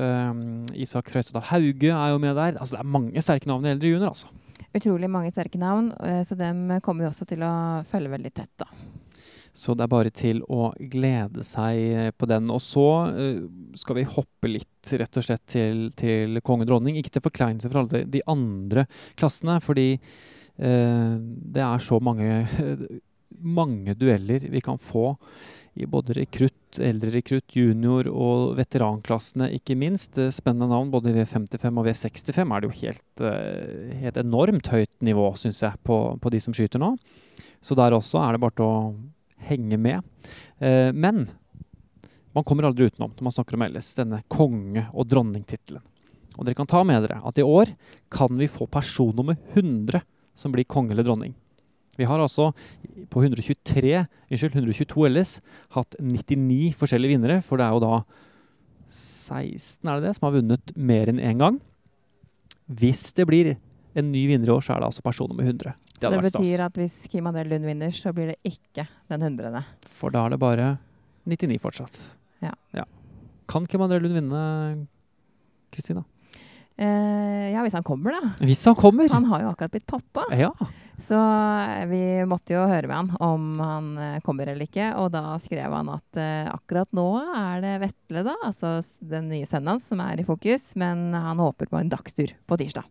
Isak 0.75 1.11
Frøystadal 1.13 1.49
Hauge 1.53 1.95
er 1.95 2.15
jo 2.15 2.21
med 2.23 2.37
der. 2.37 2.57
Altså, 2.59 2.77
det 2.77 2.85
er 2.85 2.95
mange 2.99 3.25
sterke 3.25 3.51
navn 3.51 3.67
i 3.67 3.75
eldre 3.75 3.95
junior, 3.95 4.15
altså 4.15 4.31
utrolig 4.77 5.11
mange 5.11 5.33
sterke 5.33 5.59
navn, 5.61 5.93
eh, 6.07 6.23
så 6.27 6.37
dem 6.39 6.69
kommer 6.85 7.05
vi 7.05 7.11
også 7.11 7.27
til 7.29 7.43
å 7.47 7.53
følge 7.91 8.13
veldig 8.15 8.33
tett. 8.35 8.53
da. 8.61 8.69
Så 9.53 9.75
det 9.75 9.85
er 9.85 9.91
bare 9.91 10.13
til 10.15 10.43
å 10.47 10.71
glede 10.93 11.43
seg 11.47 12.15
på 12.19 12.29
den. 12.31 12.51
Og 12.55 12.61
så 12.63 12.87
uh, 13.11 13.41
skal 13.79 13.99
vi 13.99 14.07
hoppe 14.07 14.51
litt 14.53 14.93
rett 14.95 15.19
og 15.19 15.27
slett 15.27 15.43
til, 15.51 15.89
til 15.99 16.39
konge 16.47 16.67
og 16.67 16.71
dronning. 16.71 17.01
Ikke 17.01 17.17
til 17.17 17.25
forkleinelse 17.25 17.71
for 17.71 17.83
alle 17.83 18.05
de 18.07 18.23
andre 18.31 18.87
klassene, 19.19 19.59
fordi 19.65 19.89
uh, 19.97 21.19
det 21.19 21.65
er 21.67 21.83
så 21.83 21.99
mange, 21.99 22.45
mange 23.61 23.99
dueller 23.99 24.47
vi 24.55 24.63
kan 24.63 24.79
få 24.79 25.17
i 25.79 25.87
både 25.87 26.15
rekrutt, 26.19 26.79
eldre 26.83 27.13
rekrutt, 27.15 27.55
junior 27.55 28.09
og 28.11 28.57
veteranklassene, 28.59 29.51
ikke 29.55 29.77
minst. 29.79 30.19
Eh, 30.19 30.33
spennende 30.35 30.71
navn 30.73 30.91
både 30.93 31.13
i 31.13 31.17
V55 31.19 31.79
og 31.79 31.87
V65 31.87 32.55
er 32.55 32.61
det 32.61 32.71
jo 32.71 32.79
helt, 32.81 33.25
eh, 33.27 33.93
helt 34.03 34.21
enormt 34.21 34.71
høyt 34.73 34.93
nivå, 35.01 35.29
syns 35.39 35.63
jeg, 35.63 35.79
på, 35.87 36.01
på, 36.21 36.33
de 36.35 36.41
som 36.43 36.57
skyter 36.57 36.83
nå. 36.83 36.97
Så 37.63 37.77
der 37.79 37.95
også 37.95 38.23
er 38.25 38.35
det 38.35 38.43
bare 38.43 38.57
til 38.59 38.67
å 38.67 38.95
henge 39.47 39.79
med. 39.81 40.03
Eh, 40.59 40.91
men 40.93 41.29
man 42.35 42.47
kommer 42.47 42.67
aldri 42.69 42.91
utenom 42.91 43.15
når 43.15 43.27
man 43.27 43.35
snakker 43.35 43.59
om 43.59 43.67
LS, 43.71 43.95
denne 43.99 44.23
konge- 44.31 44.89
og 44.93 45.09
dronningtittelen. 45.11 45.87
Og 46.39 46.47
dere 46.47 46.57
kan 46.57 46.69
ta 46.71 46.83
med 46.87 47.05
dere 47.05 47.21
at 47.27 47.39
i 47.39 47.45
år 47.45 47.75
kan 48.13 48.33
vi 48.39 48.49
få 48.49 48.67
person 48.71 49.15
nummer 49.17 49.37
100 49.55 50.01
som 50.35 50.53
blir 50.55 50.65
konge 50.65 50.95
eller 50.95 51.05
dronning. 51.05 51.35
Vi 52.01 52.09
har 52.09 52.23
altså 52.23 52.51
på 53.13 53.23
123, 53.23 53.95
unnskyld, 54.31 54.57
122 54.57 55.09
LS 55.11 55.37
hatt 55.77 55.97
99 56.01 56.73
forskjellige 56.81 57.17
vinnere, 57.17 57.41
for 57.45 57.61
det 57.61 57.67
er 57.67 57.77
jo 57.77 57.83
da 57.85 58.03
16 58.91 59.87
er 59.87 60.01
det 60.01 60.09
det, 60.09 60.15
som 60.17 60.27
har 60.27 60.39
vunnet 60.39 60.73
mer 60.77 61.11
enn 61.13 61.21
én 61.21 61.35
en 61.35 61.43
gang. 61.45 61.59
Hvis 62.81 63.11
det 63.17 63.27
blir 63.29 63.53
en 63.99 64.13
ny 64.13 64.25
vinner 64.31 64.49
i 64.49 64.55
år, 64.55 64.63
så 64.65 64.75
er 64.75 64.83
det 64.83 64.91
altså 64.91 65.05
person 65.05 65.31
nummer 65.31 65.47
100. 65.47 65.75
Det, 66.01 66.01
så 66.01 66.13
det 66.15 66.23
betyr 66.25 66.63
at 66.65 66.79
hvis 66.79 66.97
Kim 67.13 67.27
André 67.29 67.45
Lund 67.51 67.67
vinner, 67.69 67.93
så 67.93 68.15
blir 68.17 68.33
det 68.33 68.39
ikke 68.47 68.87
den 69.11 69.27
100. 69.27 69.61
For 69.99 70.15
da 70.15 70.25
er 70.25 70.35
det 70.35 70.41
bare 70.41 70.71
99 71.29 71.61
fortsatt. 71.61 72.01
Ja. 72.41 72.55
ja. 72.77 72.87
Kan 73.51 73.67
Kim 73.69 73.85
André 73.85 74.01
Lund 74.01 74.17
vinne, 74.17 74.41
Kristina? 75.75 76.07
Eh, 76.81 77.51
ja, 77.53 77.61
hvis 77.61 77.77
han 77.77 77.85
kommer, 77.85 78.17
da. 78.17 78.31
Hvis 78.47 78.65
han 78.65 78.79
kommer! 78.79 79.11
Han 79.13 79.29
har 79.29 79.45
jo 79.45 79.51
akkurat 79.53 79.75
blitt 79.75 79.89
pappa. 79.91 80.25
Ja. 80.33 80.55
Så 81.01 81.19
vi 81.91 82.03
måtte 82.29 82.55
jo 82.55 82.67
høre 82.69 82.89
med 82.91 82.97
han 82.97 83.11
om 83.25 83.45
han 83.63 83.91
eh, 83.99 84.21
kommer 84.25 84.51
eller 84.51 84.69
ikke. 84.69 84.93
Og 85.01 85.11
da 85.15 85.37
skrev 85.43 85.73
han 85.73 85.91
at 85.93 86.21
uh, 86.21 86.53
akkurat 86.53 86.91
nå 86.97 87.09
er 87.25 87.65
det 87.65 87.75
Vetle, 87.87 88.25
da, 88.27 88.37
altså 88.47 88.79
den 89.01 89.31
nye 89.33 89.49
sønnen 89.49 89.75
hans, 89.75 89.89
som 89.91 90.03
er 90.05 90.21
i 90.21 90.27
fokus. 90.29 90.73
Men 90.81 91.11
han 91.17 91.41
håper 91.41 91.71
på 91.71 91.81
en 91.81 91.93
dagstur 91.93 92.35
på 92.47 92.61
tirsdag. 92.61 92.87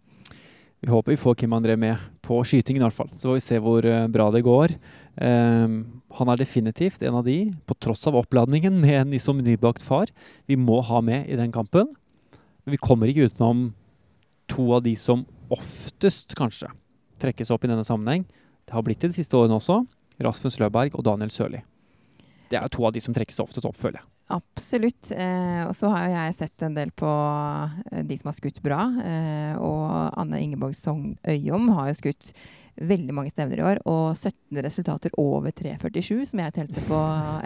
Vi 0.80 0.88
håper 0.88 1.12
vi 1.12 1.20
får 1.20 1.36
Kim 1.42 1.54
André 1.54 1.76
med 1.76 2.00
på 2.24 2.40
skytingen, 2.48 2.82
i 2.82 2.88
hvert 2.88 2.96
fall. 2.96 3.12
Så 3.16 3.30
får 3.30 3.40
vi 3.40 3.46
se 3.46 3.62
hvor 3.64 3.86
uh, 3.86 4.08
bra 4.12 4.30
det 4.36 4.46
går. 4.48 4.76
Um, 5.20 5.80
han 6.16 6.32
er 6.32 6.40
definitivt 6.40 7.04
en 7.04 7.18
av 7.20 7.26
de, 7.28 7.50
på 7.68 7.76
tross 7.84 8.06
av 8.08 8.16
oppladningen 8.16 8.78
med 8.80 9.02
en 9.02 9.18
som 9.20 9.42
nybakt 9.44 9.84
far, 9.84 10.12
vi 10.48 10.56
må 10.56 10.80
ha 10.88 11.02
med 11.04 11.28
i 11.28 11.38
den 11.40 11.52
kampen. 11.52 11.92
Men 12.64 12.76
vi 12.76 12.80
kommer 12.80 13.12
ikke 13.12 13.28
utenom 13.28 13.74
to 14.50 14.70
av 14.78 14.86
de 14.86 14.96
som 14.98 15.26
oftest, 15.54 16.36
kanskje, 16.38 16.70
trekkes 17.22 17.52
opp 17.56 17.66
i 17.66 17.72
denne 17.72 17.86
sammenheng. 17.88 18.26
Det 18.66 18.76
har 18.76 18.86
blitt 18.86 19.02
det 19.02 19.12
de 19.12 19.20
siste 19.20 19.38
årene 19.38 19.58
også. 19.58 19.82
Rasmus 20.24 20.60
Løberg 20.60 20.96
og 20.98 21.06
Daniel 21.08 21.32
Sørli. 21.34 21.62
Det 22.50 22.58
er 22.58 22.72
to 22.74 22.86
av 22.88 22.96
de 22.96 23.02
som 23.04 23.14
trekkes 23.16 23.40
oftest 23.44 23.68
opp, 23.70 23.78
føler 23.78 24.02
jeg. 24.02 24.08
Absolutt. 24.30 25.10
Eh, 25.10 25.64
og 25.66 25.74
så 25.74 25.90
har 25.90 26.10
jeg 26.12 26.38
sett 26.38 26.66
en 26.66 26.76
del 26.78 26.92
på 26.94 27.10
eh, 27.10 28.04
de 28.06 28.18
som 28.20 28.30
har 28.30 28.38
skutt 28.38 28.60
bra. 28.66 28.84
Eh, 29.02 29.56
og 29.58 30.20
Anne 30.22 30.42
Ingeborg 30.44 30.78
Sogn 30.78 31.16
Øyom 31.26 31.72
har 31.74 31.90
jo 31.90 31.98
skutt 31.98 32.34
veldig 32.80 33.16
mange 33.16 33.34
stevner 33.34 33.62
i 33.62 33.68
år, 33.72 33.82
og 33.90 34.16
17 34.18 34.62
resultater 34.66 35.14
over 35.20 35.52
3,47, 35.56 36.30
som 36.32 36.44
jeg 36.44 36.56
telte 36.56 36.84
på 36.88 37.02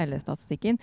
LS-statistikken. 0.05 0.79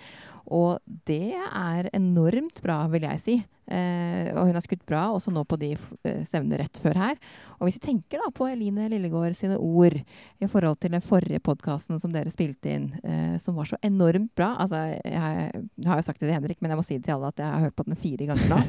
Og 0.51 0.79
det 1.09 1.33
er 1.37 1.91
enormt 1.95 2.61
bra, 2.65 2.83
vil 2.91 3.07
jeg 3.09 3.23
si. 3.23 3.39
Eh, 3.71 4.27
og 4.35 4.49
hun 4.49 4.57
har 4.57 4.63
skutt 4.65 4.81
bra, 4.89 5.05
også 5.15 5.31
nå 5.31 5.45
på 5.47 5.55
de 5.61 5.69
eh, 5.77 6.21
stevnene 6.27 6.57
rett 6.59 6.79
før 6.83 6.97
her. 6.99 7.19
Og 7.59 7.67
hvis 7.67 7.77
vi 7.77 7.85
tenker 7.85 8.19
da 8.19 8.27
på 8.35 8.49
Eline 8.49 8.89
Lillegård 8.91 9.37
sine 9.37 9.55
ord 9.55 9.95
i 9.95 10.49
forhold 10.51 10.81
til 10.81 10.91
den 10.95 11.03
forrige 11.05 11.39
podkasten 11.45 12.01
som 12.01 12.11
dere 12.11 12.33
spilte 12.33 12.73
inn, 12.73 12.89
eh, 13.05 13.37
som 13.39 13.55
var 13.55 13.69
så 13.69 13.79
enormt 13.85 14.33
bra 14.35 14.51
Altså, 14.61 14.81
jeg, 14.91 15.01
jeg, 15.07 15.87
har 15.87 15.99
jo 15.99 16.05
sagt 16.05 16.19
det 16.19 16.27
til 16.27 16.35
Henrik, 16.35 16.59
men 16.59 16.73
jeg 16.73 16.79
må 16.81 16.83
si 16.85 16.97
det 16.97 17.05
til 17.05 17.15
alle 17.15 17.29
at 17.31 17.39
jeg 17.39 17.47
har 17.47 17.63
hørt 17.63 17.77
på 17.77 17.85
den 17.87 17.99
fire 18.01 18.27
ganger 18.27 18.51
nå. 18.51 18.59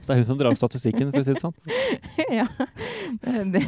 så 0.00 0.06
det 0.08 0.16
er 0.16 0.20
hun 0.22 0.28
som 0.32 0.40
drar 0.40 0.50
opp 0.50 0.60
statistikken, 0.60 1.12
for 1.12 1.22
å 1.22 1.28
si 1.28 1.36
det 1.36 1.44
sånn? 1.44 1.54
ja. 2.40 2.48
Det, 3.54 3.62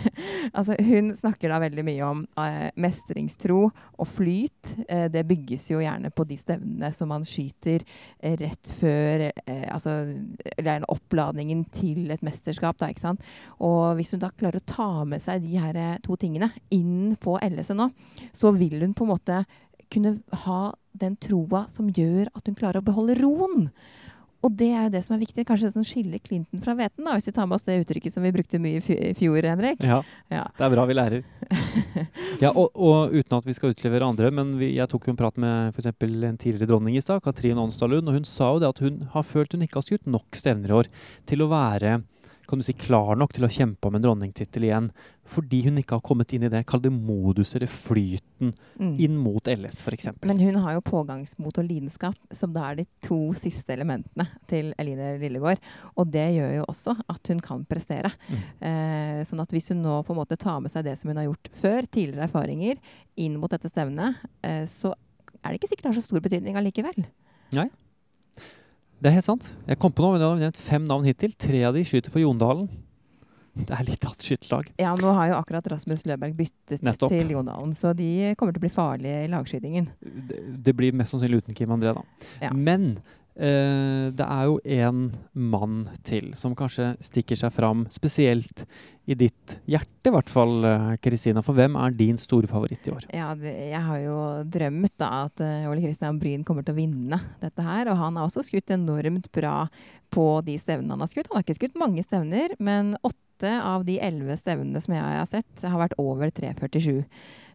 altså, 0.50 0.74
hun 0.90 1.14
snakker 1.16 1.52
da 1.52 1.59
veldig 1.62 1.84
mye 1.86 2.06
om 2.06 2.22
eh, 2.42 2.70
mestringstro 2.80 3.60
og 3.68 4.08
flyt. 4.08 4.74
Eh, 4.86 5.06
det 5.12 5.26
bygges 5.28 5.70
jo 5.72 5.82
gjerne 5.82 6.12
på 6.14 6.26
de 6.28 6.38
stevnene 6.40 6.92
som 6.96 7.10
man 7.12 7.26
skyter 7.28 7.84
eh, 8.18 8.36
rett 8.40 8.74
før 8.80 9.28
Altså, 9.70 9.92
eller 10.58 10.84
oppladningen 10.90 11.62
til 11.74 12.10
et 12.12 12.22
mesterskap. 12.24 12.78
Da, 12.80 12.90
ikke 12.90 13.02
sant? 13.02 13.24
Og 13.62 13.96
hvis 13.98 14.12
hun 14.14 14.22
da 14.22 14.30
klarer 14.32 14.60
å 14.60 14.68
ta 14.68 15.04
med 15.08 15.22
seg 15.22 15.44
de 15.44 15.56
her 15.60 15.78
eh, 15.78 15.98
to 16.04 16.16
tingene 16.20 16.50
inn 16.74 17.16
på 17.20 17.36
LSE 17.40 17.76
nå, 17.76 17.90
så 18.32 18.52
vil 18.56 18.80
hun 18.80 18.94
på 18.96 19.06
en 19.06 19.12
måte 19.12 19.40
kunne 19.90 20.16
ha 20.44 20.60
den 21.00 21.16
troa 21.20 21.64
som 21.70 21.90
gjør 21.90 22.30
at 22.34 22.46
hun 22.46 22.58
klarer 22.58 22.80
å 22.80 22.86
beholde 22.86 23.18
roen. 23.20 23.70
Og 24.40 24.52
det 24.56 24.70
er 24.72 24.86
jo 24.86 24.92
det 24.94 25.02
som 25.04 25.14
er 25.16 25.20
viktig. 25.20 25.44
Kanskje 25.48 25.68
det 25.68 25.76
som 25.76 25.84
skiller 25.84 26.20
Clinton 26.24 26.62
fra 26.64 26.72
hveten, 26.78 27.04
hvis 27.04 27.28
vi 27.28 27.34
tar 27.36 27.48
med 27.48 27.58
oss 27.58 27.66
det 27.66 27.80
uttrykket 27.82 28.14
som 28.14 28.24
vi 28.24 28.32
brukte 28.32 28.60
mye 28.62 28.80
i 28.80 29.12
fjor, 29.18 29.40
Henrik. 29.44 29.82
Ja, 29.84 30.00
ja. 30.32 30.46
det 30.56 30.66
er 30.66 30.72
bra 30.72 30.86
vi 30.88 30.96
lærer. 30.96 31.26
ja, 32.44 32.52
og, 32.54 32.70
og, 32.72 33.12
uten 33.12 33.36
at 33.36 33.48
vi 33.48 33.56
skal 33.56 33.74
utlevere 33.74 34.08
andre, 34.08 34.30
men 34.32 34.54
vi, 34.60 34.72
jeg 34.78 34.88
tok 34.90 35.08
jo 35.08 35.14
en 35.14 35.20
prat 35.20 35.40
med 35.40 35.74
f.eks. 35.74 35.90
en 35.92 36.40
tidligere 36.40 36.70
dronning 36.72 36.96
i 36.96 37.04
stad, 37.04 37.20
Katrin 37.24 37.60
Onsdalund, 37.60 38.08
og 38.08 38.16
hun 38.16 38.28
sa 38.28 38.54
jo 38.54 38.62
det 38.62 38.72
at 38.72 38.80
hun 38.84 39.02
har 39.12 39.28
følt 39.28 39.52
hun 39.56 39.66
ikke 39.66 39.80
har 39.82 39.88
skutt 39.90 40.08
nok 40.08 40.40
stevner 40.40 40.72
i 40.72 40.78
år 40.80 40.90
til 41.28 41.44
å 41.44 41.50
være 41.52 42.00
kan 42.50 42.60
du 42.60 42.66
si, 42.66 42.74
klar 42.76 43.18
nok 43.18 43.32
til 43.36 43.46
å 43.46 43.50
kjempe 43.52 43.88
om 43.88 43.96
en 43.96 44.04
dronningtittel 44.04 44.66
igjen. 44.66 44.90
Fordi 45.30 45.60
hun 45.68 45.78
ikke 45.78 45.98
har 45.98 46.04
kommet 46.04 46.32
inn 46.34 46.44
i 46.46 46.50
det, 46.50 46.64
kall 46.66 46.82
det 46.82 46.90
modus 46.90 47.52
eller 47.54 47.70
flyten, 47.70 48.50
mm. 48.80 48.94
inn 49.04 49.18
mot 49.20 49.46
LS 49.46 49.82
f.eks. 49.84 50.08
Men 50.26 50.42
hun 50.42 50.58
har 50.64 50.74
jo 50.74 50.84
pågangsmot 50.88 51.60
og 51.62 51.68
lidenskap, 51.68 52.16
som 52.34 52.54
da 52.54 52.64
er 52.70 52.80
de 52.80 52.86
to 53.06 53.20
siste 53.38 53.74
elementene 53.76 54.26
til 54.50 54.72
Eline 54.80 55.12
Lillegård. 55.22 55.62
Og 55.94 56.10
det 56.10 56.26
gjør 56.34 56.56
jo 56.58 56.64
også 56.72 56.96
at 57.14 57.30
hun 57.30 57.42
kan 57.44 57.62
prestere. 57.70 58.10
Mm. 58.26 58.40
Eh, 58.70 59.20
sånn 59.28 59.44
at 59.44 59.54
hvis 59.54 59.70
hun 59.70 59.84
nå 59.84 60.00
på 60.06 60.16
en 60.16 60.20
måte 60.22 60.40
tar 60.40 60.58
med 60.64 60.74
seg 60.74 60.88
det 60.88 60.96
som 60.98 61.12
hun 61.12 61.20
har 61.22 61.28
gjort 61.28 61.52
før, 61.62 61.86
tidligere 61.86 62.26
erfaringer, 62.26 62.82
inn 63.20 63.38
mot 63.38 63.52
dette 63.52 63.70
stevnet, 63.70 64.18
eh, 64.46 64.64
så 64.70 64.96
er 65.40 65.52
det 65.52 65.60
ikke 65.60 65.70
sikkert 65.70 65.86
det 65.86 65.94
har 65.94 66.00
så 66.00 66.08
stor 66.08 66.26
betydning 66.26 66.58
allikevel. 66.58 67.06
Nei. 67.56 67.70
Det 69.00 69.08
er 69.08 69.16
helt 69.16 69.24
sant. 69.26 69.50
Jeg 69.68 69.80
kom 69.80 69.92
på 69.96 70.04
noe, 70.04 70.12
men 70.14 70.20
jeg 70.20 70.28
har 70.28 70.40
nevnt 70.44 70.60
fem 70.60 70.86
navn 70.88 71.06
hittil. 71.08 71.32
Tre 71.40 71.64
av 71.68 71.76
de 71.76 71.84
skyter 71.88 72.12
for 72.12 72.20
Jondalen. 72.22 72.68
Det 73.66 73.74
er 73.74 73.86
litt 73.88 74.04
av 74.06 74.12
et 74.14 74.24
skytterlag. 74.24 74.68
Ja, 74.80 74.92
nå 74.96 75.12
har 75.16 75.32
jo 75.32 75.38
akkurat 75.40 75.66
Rasmus 75.72 76.04
Løberg 76.06 76.36
byttet 76.38 76.84
Nettopp. 76.86 77.10
til 77.12 77.32
Jondalen, 77.34 77.72
så 77.76 77.90
de 77.96 78.34
kommer 78.38 78.54
til 78.54 78.62
å 78.62 78.66
bli 78.66 78.72
farlige 78.72 79.24
i 79.24 79.30
lagskytingen. 79.32 79.88
Det, 80.00 80.38
det 80.68 80.74
blir 80.78 80.94
mest 80.96 81.16
sannsynlig 81.16 81.42
uten 81.42 81.56
Kim 81.58 81.72
André, 81.74 81.96
da. 81.96 82.04
Ja. 82.44 82.52
Men 82.54 82.92
Uh, 83.40 84.12
det 84.12 84.26
er 84.26 84.48
jo 84.50 84.58
en 84.76 85.04
mann 85.32 85.84
til 86.04 86.34
som 86.36 86.52
kanskje 86.58 86.92
stikker 87.00 87.38
seg 87.40 87.54
fram, 87.56 87.86
spesielt 87.92 88.66
i 89.10 89.16
ditt 89.18 89.56
hjerte, 89.66 90.10
i 90.10 90.12
hvert 90.14 90.28
fall, 90.30 90.66
Kristina. 91.02 91.42
For 91.42 91.56
hvem 91.56 91.74
er 91.80 91.96
din 91.96 92.20
store 92.20 92.46
favoritt 92.50 92.84
i 92.86 92.92
år? 92.94 93.08
Ja, 93.16 93.32
det, 93.34 93.54
Jeg 93.72 93.80
har 93.82 94.02
jo 94.04 94.18
drømt 94.44 94.94
da 95.00 95.08
at 95.24 95.42
uh, 95.42 95.70
Ole 95.70 95.82
Kristian 95.82 96.20
Bryn 96.20 96.44
kommer 96.46 96.66
til 96.66 96.76
å 96.76 96.78
vinne 96.78 97.18
dette 97.40 97.64
her. 97.64 97.90
Og 97.90 97.98
han 97.98 98.20
har 98.20 98.28
også 98.28 98.44
skutt 98.46 98.70
enormt 98.76 99.30
bra 99.34 99.64
på 100.14 100.28
de 100.46 100.58
stevnene 100.60 100.94
han 100.94 101.02
har 101.02 101.10
skutt. 101.10 101.30
Han 101.30 101.40
har 101.40 101.48
ikke 101.48 101.58
skutt 101.62 101.80
mange 101.80 102.04
stevner, 102.06 102.54
men 102.62 102.94
åtte 103.02 103.56
av 103.64 103.86
de 103.88 103.96
elleve 104.04 104.36
stevnene 104.36 104.82
som 104.84 104.94
jeg 104.94 105.02
har 105.02 105.28
sett, 105.28 105.64
har 105.64 105.80
vært 105.80 105.96
over 105.98 106.30
3,47. 106.36 107.06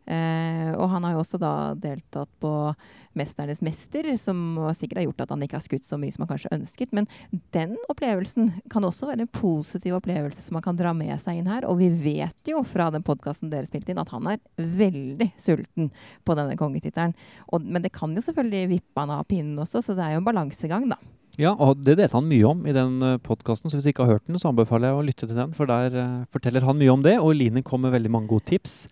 Eh, 0.05 0.71
og 0.77 0.89
han 0.91 1.05
har 1.05 1.15
jo 1.15 1.23
også 1.23 1.39
da 1.41 1.73
deltatt 1.73 2.29
på 2.41 2.75
'Mesternes 3.15 3.61
mester', 3.63 4.17
som 4.19 4.57
sikkert 4.75 4.97
har 4.99 5.05
gjort 5.07 5.21
at 5.21 5.29
han 5.31 5.41
ikke 5.41 5.55
har 5.55 5.63
skutt 5.63 5.85
så 5.87 5.97
mye 5.97 6.11
som 6.11 6.25
han 6.25 6.35
kanskje 6.35 6.51
ønsket. 6.51 6.93
Men 6.93 7.07
den 7.51 7.77
opplevelsen 7.89 8.51
kan 8.69 8.83
også 8.83 9.07
være 9.07 9.21
en 9.23 9.31
positiv 9.31 9.95
opplevelse 9.95 10.43
som 10.43 10.55
man 10.55 10.65
kan 10.65 10.75
dra 10.75 10.93
med 10.93 11.15
seg 11.21 11.39
inn 11.39 11.47
her. 11.47 11.65
Og 11.65 11.79
vi 11.79 11.89
vet 11.89 12.51
jo 12.51 12.61
fra 12.63 12.91
den 12.91 13.03
podkasten 13.03 13.49
dere 13.49 13.65
spilte 13.65 13.91
inn, 13.91 14.03
at 14.03 14.11
han 14.11 14.27
er 14.27 14.39
veldig 14.57 15.31
sulten 15.37 15.91
på 16.25 16.35
denne 16.35 16.57
kongetittelen. 16.59 17.15
Men 17.63 17.81
det 17.81 17.93
kan 17.95 18.13
jo 18.13 18.21
selvfølgelig 18.21 18.69
vippe 18.75 18.99
han 18.99 19.09
av 19.09 19.23
pinnen 19.23 19.57
også, 19.59 19.81
så 19.81 19.95
det 19.95 20.03
er 20.03 20.17
jo 20.17 20.23
en 20.23 20.31
balansegang, 20.31 20.89
da. 20.89 20.99
Ja, 21.35 21.51
og 21.51 21.81
det 21.83 21.97
delte 21.99 22.15
han 22.15 22.29
mye 22.29 22.47
om 22.47 22.63
i 22.67 22.73
den 22.75 22.95
uh, 23.03 23.15
eh, 23.15 23.21
podkasten, 23.23 23.67
så 23.67 23.75
hvis 23.75 23.87
du 23.87 23.91
ikke 23.91 24.05
har 24.05 24.15
hørt 24.15 24.27
den, 24.29 24.39
så 24.39 24.53
anbefaler 24.53 24.91
jeg 24.91 24.99
å 24.99 25.03
lytte 25.03 25.27
til 25.27 25.35
den, 25.35 25.51
for 25.55 25.67
der 25.67 25.95
uh, 25.97 26.23
forteller 26.31 26.63
han 26.63 26.79
mye 26.79 26.93
om 26.93 27.03
det, 27.03 27.17
og 27.19 27.35
Line 27.35 27.63
kom 27.65 27.83
med 27.83 27.91
veldig 27.95 28.11
mange 28.13 28.31
gode 28.31 28.47
tips. 28.47 28.85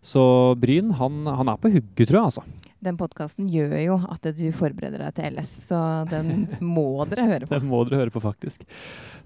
Så 0.00 0.22
Bryn, 0.60 0.94
han, 0.96 1.22
han 1.28 1.50
er 1.52 1.60
på 1.60 1.70
hugget, 1.72 2.08
tror 2.08 2.18
jeg, 2.20 2.30
altså. 2.30 2.44
Den 2.80 2.96
podkasten 2.96 3.48
gjør 3.52 3.74
jo 3.82 3.96
at 4.08 4.24
du 4.38 4.46
forbereder 4.56 5.02
deg 5.04 5.16
til 5.18 5.34
LS, 5.36 5.50
så 5.66 5.80
den 6.08 6.46
må 6.64 7.04
dere 7.10 7.26
høre 7.28 7.48
på. 7.48 7.52
Den 7.52 7.68
må 7.68 7.82
dere 7.84 8.00
høre 8.06 8.14
på, 8.14 8.22
faktisk. 8.24 8.64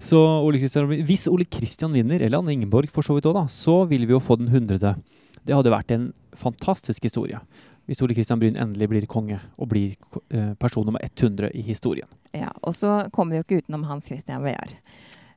Så 0.03 0.19
Ole 0.19 0.59
Christian, 0.59 0.91
hvis 1.07 1.23
Ole 1.31 1.47
Kristian 1.47 1.95
vinner, 1.95 2.19
eller 2.19 2.43
Anne 2.43 2.57
Ingeborg 2.57 2.91
for 2.91 3.07
så 3.07 3.15
vidt 3.15 3.29
òg, 3.31 3.37
da, 3.39 3.45
så 3.51 3.83
vil 3.87 4.03
vi 4.03 4.17
jo 4.17 4.19
få 4.23 4.35
den 4.41 4.51
hundrede. 4.51 4.97
Det 5.45 5.55
hadde 5.55 5.71
vært 5.71 5.95
en 5.95 6.11
fantastisk 6.35 7.07
historie 7.07 7.39
hvis 7.85 8.01
Ole 8.01 8.15
Kristian 8.17 8.39
Bryn 8.41 8.55
endelig 8.57 8.87
blir 8.89 9.05
konge 9.09 9.37
og 9.61 9.69
blir 9.69 9.93
eh, 10.33 10.53
person 10.57 10.87
nummer 10.87 11.03
100 11.05 11.51
i 11.53 11.61
historien. 11.67 12.09
Ja, 12.33 12.49
Og 12.65 12.73
så 12.73 13.03
kommer 13.13 13.35
vi 13.35 13.41
jo 13.41 13.45
ikke 13.45 13.59
utenom 13.61 13.85
Hans 13.85 14.09
Christian 14.09 14.41
Vear. 14.41 14.73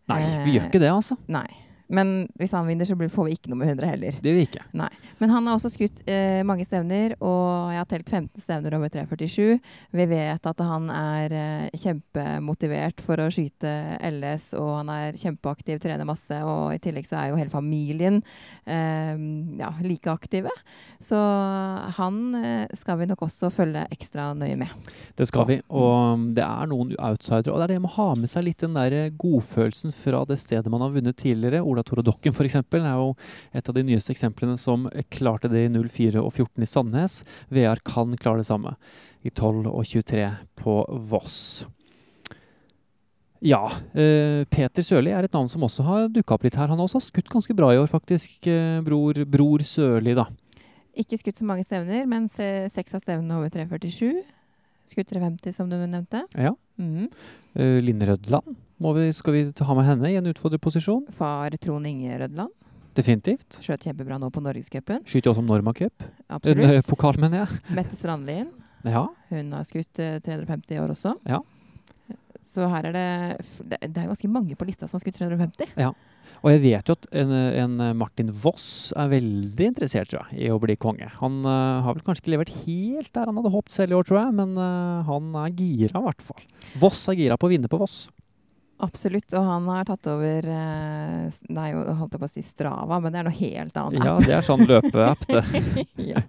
Nei, 0.09 0.23
vi 0.47 0.55
gjør 0.57 0.71
ikke 0.71 0.81
det, 0.81 0.89
altså. 0.89 1.19
Nei. 1.29 1.45
Men 1.89 2.29
hvis 2.39 2.53
han 2.53 2.69
vinner, 2.69 2.85
så 2.85 2.97
får 2.97 3.29
vi 3.29 3.37
ikke 3.39 3.53
nummer 3.53 3.69
100 3.69 3.89
heller. 3.89 4.17
Det 4.21 4.29
vil 4.29 4.43
vi 4.43 4.47
ikke. 4.49 4.65
Nei. 4.77 4.91
Men 5.19 5.33
han 5.33 5.47
har 5.49 5.57
også 5.57 5.71
skutt 5.73 6.03
eh, 6.09 6.45
mange 6.47 6.67
stevner, 6.69 7.15
og 7.25 7.73
jeg 7.73 7.81
har 7.81 7.89
telt 7.91 8.11
15 8.13 8.43
stevner 8.43 8.77
over 8.77 8.93
347. 8.93 9.59
Vi 9.97 10.07
vet 10.11 10.49
at 10.51 10.63
han 10.69 10.91
er 10.95 11.35
eh, 11.35 11.79
kjempemotivert 11.81 13.03
for 13.05 13.23
å 13.25 13.31
skyte 13.33 13.73
LS, 14.05 14.51
og 14.61 14.71
han 14.83 14.93
er 14.93 15.19
kjempeaktiv, 15.19 15.81
trener 15.83 16.09
masse. 16.09 16.39
Og 16.45 16.77
i 16.77 16.83
tillegg 16.83 17.09
så 17.09 17.19
er 17.23 17.33
jo 17.33 17.41
hele 17.41 17.53
familien 17.53 18.21
eh, 18.69 19.17
ja, 19.59 19.73
like 19.83 20.13
aktive. 20.13 20.53
Så 21.03 21.19
han 21.99 22.21
eh, 22.39 22.77
skal 22.79 23.01
vi 23.01 23.09
nok 23.11 23.25
også 23.27 23.51
følge 23.55 23.87
ekstra 23.95 24.31
nøye 24.39 24.59
med. 24.61 24.93
Det 25.19 25.29
skal 25.31 25.49
vi, 25.49 25.59
og 25.73 26.29
det 26.37 26.45
er 26.45 26.71
noen 26.71 26.95
outsidere. 26.99 27.55
Og 27.55 27.63
det 27.63 27.69
er 27.69 27.75
det 27.75 27.83
med 27.83 27.91
å 27.91 27.97
ha 27.97 28.09
med 28.19 28.31
seg 28.31 28.47
litt 28.47 28.63
den 28.63 28.77
der 28.77 29.11
godfølelsen 29.19 29.95
fra 29.97 30.23
det 30.29 30.39
stedet 30.41 30.71
man 30.71 30.85
har 30.85 30.95
vunnet 30.95 31.19
tidligere. 31.19 31.65
Ola 31.65 31.78
Tore 31.87 32.05
Dokken 32.07 32.35
f.eks. 32.35 32.59
er 32.61 32.91
jo 32.99 33.15
et 33.53 33.69
av 33.71 33.77
de 33.77 33.85
nyeste 33.87 34.13
eksemplene 34.15 34.59
som 34.61 34.89
klarte 35.13 35.51
det 35.53 35.67
i 35.67 35.73
04 35.73 36.23
og 36.23 36.31
14 36.33 36.65
i 36.65 36.69
Sandnes. 36.69 37.23
VR 37.53 37.83
kan 37.85 38.17
klare 38.21 38.43
det 38.43 38.49
samme 38.51 38.77
i 39.27 39.31
12 39.31 39.67
og 39.71 39.83
23 39.87 40.29
på 40.59 40.79
Voss. 41.11 41.67
Ja, 43.45 43.69
eh, 43.95 44.43
Peter 44.51 44.83
Sørli 44.83 45.13
er 45.15 45.25
et 45.25 45.35
navn 45.35 45.49
som 45.51 45.63
også 45.63 45.85
har 45.87 46.09
dukka 46.11 46.35
opp 46.35 46.47
litt 46.47 46.57
her. 46.59 46.67
Han 46.67 46.81
har 46.81 46.89
også 46.89 47.05
skutt 47.07 47.31
ganske 47.31 47.55
bra 47.55 47.71
i 47.71 47.79
år, 47.79 47.87
faktisk. 47.87 48.35
Eh, 48.51 48.81
bror, 48.83 49.23
bror 49.31 49.63
Sørli, 49.63 50.17
da. 50.19 50.27
Ikke 50.99 51.19
skutt 51.21 51.39
så 51.39 51.47
mange 51.47 51.63
stevner, 51.63 52.03
men 52.11 52.27
seks 52.29 52.97
av 52.97 53.05
stevnene 53.05 53.39
over 53.39 53.53
347. 53.55 54.25
Skutt 54.89 55.11
350, 55.11 55.53
som 55.57 55.69
du 55.71 55.77
nevnte. 55.81 56.25
Ja. 56.35 56.55
Mm 56.81 57.09
uh, 57.59 57.79
Linn 57.83 58.03
Rødland 58.07 58.57
vi, 58.79 59.13
skal 59.13 59.35
vi 59.35 59.41
ha 59.61 59.75
med 59.75 59.87
henne 59.89 60.11
i 60.13 60.17
en 60.21 60.31
utfordrerposisjon? 60.31 61.09
Far 61.17 61.51
Trond 61.59 61.87
Inge 61.87 62.19
Rødland. 62.21 62.53
Definitivt. 62.95 63.59
Skjøt 63.63 63.89
kjempebra 63.89 64.19
nå 64.23 64.31
på 64.35 64.43
Norgescupen. 64.43 65.03
Skyter 65.07 65.33
også 65.33 65.43
om 65.43 65.51
Norma 65.51 65.75
Cup. 65.75 66.05
Absolutt. 66.31 66.65
En, 66.67 66.87
pokal, 66.87 67.19
mener 67.19 67.43
jeg. 67.43 67.61
Mette 67.79 67.99
Strandlien. 67.99 68.49
Ja. 68.87 69.05
Hun 69.33 69.51
har 69.55 69.67
skutt 69.67 69.99
uh, 69.99 70.19
350 70.23 70.77
i 70.77 70.81
år 70.83 70.95
også. 70.95 71.17
Ja. 71.27 71.43
Så 72.49 72.65
her 72.71 72.87
er 72.89 72.95
det 72.95 73.09
Det 73.69 73.79
er 73.83 74.07
ganske 74.09 74.31
mange 74.31 74.55
på 74.57 74.65
lista 74.65 74.87
som 74.87 74.99
har 74.99 75.05
skutt 75.05 75.19
350. 75.19 75.75
Ja. 75.77 75.91
Og 76.43 76.53
jeg 76.53 76.63
vet 76.63 76.91
jo 76.91 76.97
at 76.99 77.09
en, 77.23 77.33
en, 77.33 77.79
Martin 77.99 78.31
Voss 78.45 78.93
er 78.99 79.11
veldig 79.13 79.71
interessert 79.73 80.13
tror 80.13 80.29
jeg, 80.29 80.47
i 80.47 80.53
å 80.53 80.61
bli 80.63 80.79
konge. 80.81 81.09
Han 81.23 81.41
uh, 81.47 81.81
har 81.87 81.97
vel 81.97 82.05
kanskje 82.07 82.25
ikke 82.25 82.37
levert 82.37 82.55
helt 82.67 83.11
der 83.15 83.31
han 83.31 83.41
hadde 83.41 83.55
håpet 83.55 83.75
selv 83.75 83.95
i 83.95 83.99
år, 83.99 84.07
tror 84.07 84.23
jeg, 84.23 84.37
men 84.39 84.55
uh, 84.61 85.03
han 85.09 85.35
er 85.45 85.57
gira 85.59 85.99
i 85.99 86.07
hvert 86.07 86.23
fall. 86.25 86.47
Voss 86.79 87.09
er 87.11 87.19
gira 87.19 87.41
på 87.41 87.49
å 87.49 87.53
vinne 87.53 87.71
på 87.71 87.81
Voss. 87.81 88.07
Absolutt, 88.79 89.27
og 89.35 89.43
han 89.43 89.65
har 89.73 89.89
tatt 89.89 90.07
over 90.07 90.45
Nei, 90.47 91.65
holdt 91.75 92.13
jeg 92.15 92.21
på 92.23 92.29
å 92.29 92.31
si 92.31 92.45
Strava, 92.47 93.01
men 93.03 93.11
det 93.11 93.19
er 93.19 93.27
noe 93.27 93.35
helt 93.35 93.81
annet. 93.81 94.05
Ja, 94.07 94.13
det 94.23 94.37
er 94.37 94.47
sånn 94.47 94.63
løpeapp, 94.71 95.25
det. 95.27 95.43
ja. 96.13 96.23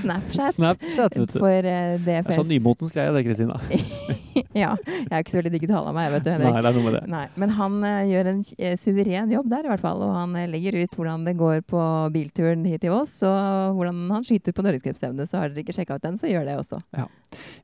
Snapchat. 0.00 0.56
Snapchat, 0.58 1.20
vet 1.20 1.36
du. 1.36 1.38
For 1.38 1.62
DFS. 1.62 2.02
Det 2.08 2.18
er 2.18 2.40
sånn 2.40 2.50
nymotens 2.50 2.90
greie, 2.96 3.14
det, 3.14 3.22
Kristina. 3.28 3.62
Ja, 4.62 4.74
jeg 4.84 5.08
er 5.08 5.22
ikke 5.22 5.32
så 5.32 5.38
veldig 5.38 5.52
digital 5.54 5.86
av 5.88 5.94
meg, 5.96 6.10
vet 6.12 6.26
du, 6.26 6.30
Henrik. 6.34 6.52
Nei, 6.52 6.60
det 6.60 6.70
er 6.70 6.76
noe 6.76 6.84
med 6.84 6.94
det. 6.98 7.02
Nei, 7.12 7.22
men 7.40 7.54
han 7.56 7.78
uh, 7.80 8.02
gjør 8.08 8.28
en 8.32 8.42
uh, 8.44 8.74
suveren 8.80 9.32
jobb 9.32 9.48
der, 9.52 9.64
i 9.64 9.70
hvert 9.72 9.84
fall. 9.84 10.02
Og 10.04 10.12
han 10.12 10.36
uh, 10.36 10.42
legger 10.50 10.76
ut 10.82 10.98
hvordan 10.98 11.24
det 11.28 11.34
går 11.40 11.62
på 11.72 11.84
bilturen 12.12 12.66
hit 12.68 12.84
til 12.84 12.92
oss, 12.96 13.14
og 13.24 13.78
hvordan 13.78 14.02
han 14.12 14.26
skyter 14.28 14.56
på 14.56 14.66
norgescupstevnet. 14.66 15.30
Så 15.30 15.40
har 15.40 15.52
dere 15.52 15.64
ikke 15.64 15.76
sjekka 15.78 15.96
ut 15.96 16.04
den, 16.04 16.20
så 16.20 16.28
gjør 16.28 16.44
det 16.50 16.58
også. 16.60 16.82
Ja. 16.98 17.08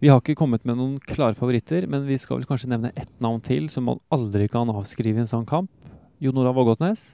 Vi 0.01 0.09
har 0.09 0.23
ikke 0.23 0.39
kommet 0.39 0.65
med 0.69 0.81
noen 0.81 0.97
klare 1.05 1.37
favoritter, 1.37 1.85
men 1.91 2.09
vi 2.09 2.17
skal 2.21 2.41
vel 2.41 2.49
kanskje 2.49 2.73
nevne 2.73 2.95
ett 2.97 3.13
navn 3.25 3.45
til 3.45 3.69
som 3.73 3.89
man 3.91 4.03
aldri 4.15 4.49
kan 4.53 4.73
avskrive 4.73 5.21
i 5.21 5.27
en 5.27 5.31
sånn 5.31 5.49
kamp. 5.49 5.73
Jon 6.25 6.41
Olav 6.41 6.57
Vågåtnes. 6.57 7.11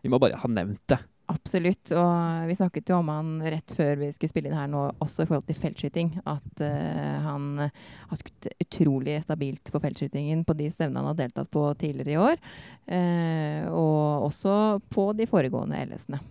Vi 0.00 0.08
må 0.08 0.18
bare 0.22 0.40
ha 0.40 0.48
nevnt 0.48 0.80
det. 0.88 1.02
Absolutt. 1.30 1.92
Og 1.94 2.48
vi 2.48 2.56
snakket 2.58 2.90
jo 2.90 2.98
om 2.98 3.10
han 3.12 3.30
rett 3.52 3.74
før 3.76 4.00
vi 4.00 4.10
skulle 4.14 4.32
spille 4.32 4.50
inn 4.50 4.58
her 4.58 4.70
nå, 4.70 4.82
også 5.02 5.24
i 5.24 5.28
forhold 5.28 5.46
til 5.46 5.58
feltskyting. 5.62 6.12
At 6.28 6.62
uh, 6.64 7.16
han 7.26 7.46
har 7.62 8.18
skutt 8.18 8.50
utrolig 8.64 9.20
stabilt 9.24 9.70
på 9.70 9.82
feltskytingen 9.84 10.42
på 10.48 10.56
de 10.58 10.70
stevnene 10.74 11.04
han 11.04 11.12
har 11.12 11.20
deltatt 11.22 11.50
på 11.54 11.64
tidligere 11.80 12.14
i 12.16 12.20
år. 12.20 12.42
Uh, 12.90 13.70
og 13.70 14.28
også 14.30 14.54
på 14.90 15.10
de 15.18 15.28
foregående 15.30 15.80
LS-ene. 15.86 16.22